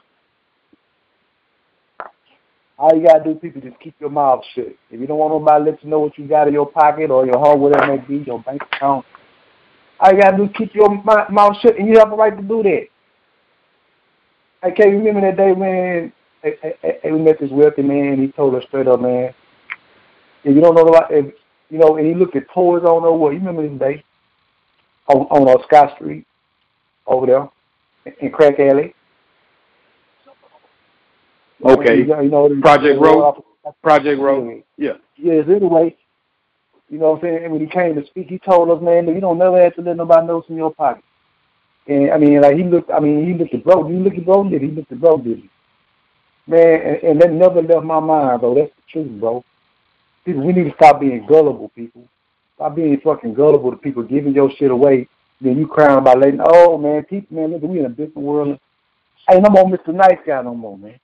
All 2.79 2.95
you 2.95 3.05
gotta 3.05 3.23
do, 3.23 3.35
people, 3.35 3.59
just 3.59 3.79
keep 3.79 3.95
your 3.99 4.11
mouth 4.11 4.43
shut. 4.53 4.67
If 4.91 5.01
you 5.01 5.07
don't 5.07 5.17
want 5.17 5.33
nobody 5.33 5.65
to 5.65 5.71
let 5.71 5.83
you 5.83 5.89
know 5.89 5.99
what 5.99 6.17
you 6.17 6.27
got 6.27 6.47
in 6.47 6.53
your 6.53 6.69
pocket 6.69 7.09
or 7.09 7.25
your 7.25 7.39
home, 7.39 7.59
whatever 7.59 7.93
it 7.93 8.07
may 8.07 8.17
be, 8.17 8.23
your 8.23 8.39
bank 8.43 8.61
account, 8.71 9.05
all 9.99 10.13
you 10.13 10.21
gotta 10.21 10.37
do 10.37 10.47
keep 10.49 10.73
your 10.73 10.89
mouth 11.03 11.57
shut, 11.61 11.77
and 11.77 11.89
you 11.89 11.97
have 11.99 12.13
a 12.13 12.15
right 12.15 12.37
to 12.37 12.43
do 12.43 12.63
that. 12.63 12.85
I 14.63 14.71
can't 14.71 14.91
remember 14.91 15.21
that 15.21 15.35
day 15.35 15.51
when 15.51 16.13
we 16.43 17.19
met 17.19 17.39
this 17.39 17.51
wealthy 17.51 17.81
man. 17.81 18.19
He 18.19 18.31
told 18.31 18.55
us 18.55 18.63
straight 18.67 18.87
up, 18.87 19.01
man, 19.01 19.33
if 20.43 20.55
you 20.55 20.61
don't 20.61 20.75
know 20.75 20.87
about, 20.87 21.11
if, 21.11 21.33
you 21.69 21.77
know, 21.77 21.97
and 21.97 22.07
he 22.07 22.13
looked 22.13 22.35
at 22.35 22.49
toys 22.53 22.83
on 22.83 23.03
the 23.03 23.11
what? 23.11 23.33
You 23.33 23.39
remember 23.39 23.67
this 23.67 23.79
day 23.79 24.03
on 25.07 25.17
on 25.29 25.47
uh, 25.49 25.61
Scott 25.65 25.95
Street 25.95 26.25
over 27.05 27.25
there 27.25 27.49
in 28.21 28.31
Crack 28.31 28.59
Alley. 28.59 28.93
Okay. 31.63 31.99
You 31.99 32.29
know, 32.29 32.49
Project 32.61 33.01
Road. 33.01 33.43
Project 33.81 34.21
Road. 34.21 34.63
Yeah. 34.77 34.93
Yes. 35.17 35.45
Anyway, 35.49 35.95
you 36.89 36.99
know 36.99 37.11
what 37.11 37.15
I'm 37.17 37.21
saying. 37.23 37.43
And 37.43 37.51
when 37.51 37.61
he 37.61 37.67
came 37.67 37.95
to 37.95 38.05
speak, 38.05 38.27
he 38.27 38.39
told 38.39 38.69
us, 38.69 38.81
man, 38.81 39.07
you 39.07 39.19
don't 39.19 39.37
never 39.37 39.61
have 39.61 39.75
to 39.75 39.81
let 39.81 39.97
nobody 39.97 40.27
know 40.27 40.43
in 40.47 40.55
your 40.55 40.73
pocket. 40.73 41.03
And 41.87 42.11
I 42.11 42.17
mean, 42.17 42.41
like 42.41 42.55
he 42.55 42.63
looked. 42.63 42.91
I 42.91 42.99
mean, 42.99 43.25
he 43.25 43.33
looked 43.33 43.53
at 43.53 43.63
bro. 43.63 43.89
You 43.89 43.99
look 43.99 44.13
at 44.13 44.25
bro, 44.25 44.49
did 44.49 44.61
he? 44.61 44.67
looked 44.67 44.91
at 44.91 44.99
bro, 44.99 45.17
did 45.17 45.37
he? 45.37 45.49
Man, 46.47 46.81
and, 46.81 47.03
and 47.03 47.21
that 47.21 47.31
never 47.31 47.61
left 47.61 47.85
my 47.85 47.99
mind, 47.99 48.41
bro. 48.41 48.55
That's 48.55 48.71
the 48.75 48.81
truth, 48.91 49.19
bro. 49.19 49.43
People, 50.25 50.45
we 50.45 50.53
need 50.53 50.65
to 50.65 50.75
stop 50.75 51.01
being 51.01 51.25
gullible, 51.27 51.69
people. 51.69 52.07
Stop 52.55 52.75
being 52.75 52.99
fucking 53.01 53.33
gullible 53.33 53.71
to 53.71 53.77
people 53.77 54.03
giving 54.03 54.33
your 54.33 54.49
shit 54.51 54.71
away. 54.71 55.07
Then 55.39 55.57
you 55.57 55.67
crying 55.67 55.99
about 55.99 56.19
letting, 56.19 56.39
oh 56.43 56.77
man, 56.77 57.03
people, 57.03 57.35
man, 57.35 57.51
look, 57.51 57.61
we 57.61 57.79
in 57.79 57.85
a 57.85 57.89
different 57.89 58.15
world. 58.15 58.59
Ain't 59.29 59.43
no 59.43 59.49
more 59.49 59.65
Mr. 59.65 59.93
Nice 59.93 60.17
Guy 60.25 60.41
no 60.41 60.55
more, 60.55 60.77
man. 60.77 60.99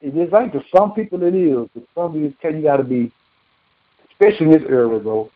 It 0.00 0.14
just 0.14 0.34
ain't. 0.34 0.52
To 0.52 0.62
some 0.74 0.92
people 0.94 1.22
it 1.22 1.34
is. 1.34 1.68
To 1.74 1.86
some 1.94 2.12
people 2.14 2.32
tell 2.42 2.54
you 2.54 2.62
gotta 2.62 2.82
be, 2.82 3.12
especially 4.10 4.46
in 4.46 4.52
this 4.52 4.62
era, 4.68 4.98
bro. 4.98 5.30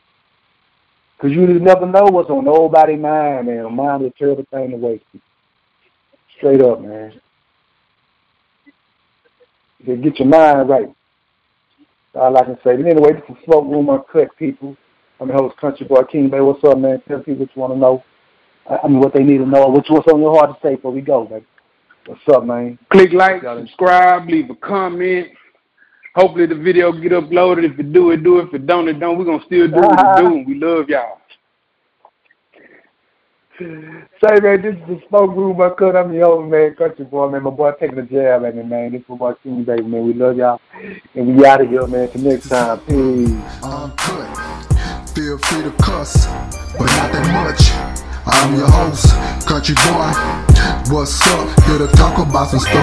Cause 1.18 1.30
you 1.30 1.46
just 1.46 1.62
never 1.62 1.86
know 1.86 2.04
what's 2.04 2.28
on 2.28 2.44
nobody's 2.44 3.00
mind, 3.00 3.46
man. 3.46 3.74
Mind 3.74 4.04
is 4.04 4.12
a 4.14 4.18
terrible 4.18 4.44
thing 4.50 4.70
to 4.70 4.76
waste. 4.76 5.04
Straight 6.36 6.60
up, 6.60 6.80
man. 6.80 7.20
You 9.84 9.96
get 9.96 10.18
your 10.18 10.28
mind 10.28 10.68
right. 10.68 10.88
all 12.14 12.36
I 12.36 12.44
can 12.44 12.56
say. 12.56 12.76
But 12.76 12.86
anyway, 12.86 13.12
this 13.12 13.22
is 13.28 13.44
Smoke 13.44 13.64
Room 13.66 13.88
Uncut, 13.88 14.36
people. 14.38 14.76
I'm 15.20 15.28
your 15.28 15.38
host, 15.38 15.56
Country 15.58 15.86
Boy 15.86 16.02
King 16.10 16.28
Bay. 16.28 16.40
What's 16.40 16.62
up, 16.64 16.78
man? 16.78 17.02
Tell 17.08 17.20
people 17.20 17.46
what 17.46 17.56
you 17.56 17.62
want 17.62 17.72
to 17.72 17.78
know. 17.78 18.04
I 18.68 18.88
mean, 18.88 19.00
what 19.00 19.14
they 19.14 19.22
need 19.22 19.38
to 19.38 19.46
know. 19.46 19.66
What's, 19.68 19.88
what's 19.88 20.12
on 20.12 20.20
your 20.20 20.34
heart 20.34 20.60
to 20.60 20.66
say 20.66 20.74
before 20.74 20.92
we 20.92 21.00
go, 21.00 21.24
baby. 21.24 21.46
What's 22.06 22.20
up, 22.32 22.44
man? 22.44 22.78
Click 22.90 23.12
like, 23.12 23.42
subscribe, 23.42 24.28
leave 24.28 24.50
a 24.50 24.54
comment. 24.56 25.28
Hopefully 26.14 26.46
the 26.46 26.54
video 26.54 26.92
get 26.92 27.12
uploaded. 27.12 27.72
If 27.72 27.78
it 27.78 27.92
do, 27.92 28.10
it 28.10 28.24
do. 28.24 28.40
If 28.40 28.52
it 28.54 28.66
don't, 28.66 28.88
it 28.88 28.98
don't. 28.98 29.18
We're 29.18 29.24
going 29.24 29.40
to 29.40 29.46
still 29.46 29.68
do 29.68 29.74
what 29.74 30.22
we 30.22 30.28
do. 30.28 30.44
We 30.46 30.58
love 30.58 30.88
y'all. 30.88 31.20
Say, 33.58 34.40
man, 34.40 34.60
this 34.60 34.74
is 34.74 34.86
the 34.86 35.00
smoke 35.08 35.34
room. 35.34 35.60
I 35.62 35.70
cut. 35.70 35.96
I'm 35.96 36.12
the 36.12 36.20
old 36.20 36.50
man, 36.50 36.74
country 36.74 37.06
boy, 37.06 37.30
man. 37.30 37.42
My 37.42 37.50
boy 37.50 37.72
taking 37.80 37.98
a 37.98 38.02
jab 38.02 38.44
at 38.44 38.54
me, 38.54 38.62
man. 38.62 38.92
This 38.92 39.00
is 39.00 39.08
my 39.08 39.32
team, 39.42 39.64
baby, 39.64 39.82
man. 39.82 40.06
We 40.06 40.12
love 40.12 40.36
y'all. 40.36 40.60
And 41.14 41.36
we 41.36 41.46
out 41.46 41.62
of 41.62 41.68
here, 41.68 41.86
man. 41.86 42.10
Till 42.10 42.20
next 42.20 42.50
time. 42.50 42.80
Peace. 42.80 43.30
Uncut. 43.64 45.08
Feel 45.14 45.38
free 45.38 45.62
to 45.62 45.70
cuss, 45.80 46.26
but 46.76 46.84
not 46.84 47.12
that 47.12 47.24
much. 47.32 47.72
I'm 48.26 48.56
your 48.56 48.68
host, 48.68 49.16
country 49.48 49.74
boy. 49.88 50.12
What's 50.92 51.26
up? 51.28 51.48
Here 51.64 51.78
to 51.78 51.88
talk 51.96 52.18
about 52.18 52.50
some 52.50 52.60
stuff. 52.60 52.76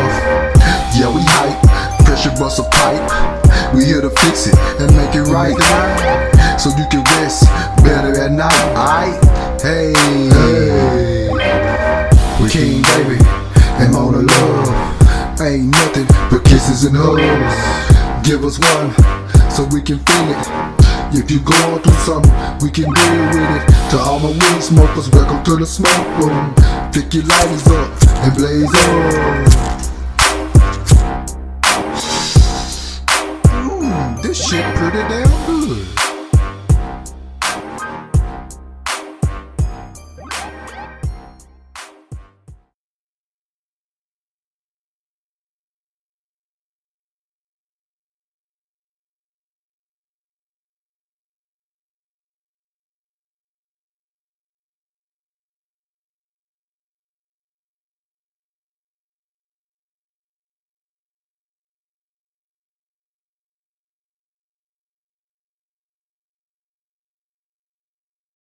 Yeah, 0.97 1.13
we 1.13 1.21
hype. 1.21 2.05
Pressure 2.05 2.31
bust 2.39 2.57
a 2.57 2.63
pipe. 2.63 3.75
We 3.75 3.85
here 3.85 4.01
to 4.01 4.09
fix 4.09 4.47
it 4.47 4.57
and 4.81 4.89
make 4.97 5.13
it 5.13 5.29
right. 5.29 5.53
So 6.59 6.69
you 6.69 6.85
can 6.89 7.03
rest 7.21 7.45
better 7.83 8.19
at 8.19 8.31
night. 8.31 8.53
alright? 8.73 9.61
Hey. 9.61 10.42
King 12.53 12.83
Baby 12.83 13.17
and 13.81 13.91
Mona 13.93 14.19
Love. 14.19 15.41
Ain't 15.41 15.71
nothing 15.71 16.05
but 16.29 16.45
kisses 16.45 16.83
and 16.83 16.95
hugs. 16.95 18.29
Give 18.29 18.45
us 18.45 18.59
one 18.59 18.93
so 19.49 19.63
we 19.73 19.81
can 19.81 19.97
feel 19.97 20.29
it. 20.29 21.17
If 21.17 21.31
you 21.31 21.39
going 21.39 21.81
through 21.81 21.93
something, 22.05 22.31
we 22.61 22.69
can 22.69 22.93
deal 22.93 23.25
with 23.33 23.57
it. 23.57 23.89
To 23.89 23.97
all 23.97 24.19
my 24.19 24.29
weed 24.29 24.61
smokers, 24.61 25.09
welcome 25.09 25.43
to 25.45 25.55
the 25.57 25.65
smoke 25.65 26.07
room. 26.19 26.53
Pick 26.93 27.15
your 27.15 27.23
lighters 27.23 27.65
up 27.69 27.89
and 28.21 28.35
blaze 28.35 28.69
on. 28.85 29.45
Mmm, 33.65 34.21
this 34.21 34.47
shit 34.47 34.63
pretty 34.75 34.99
damn 35.09 35.32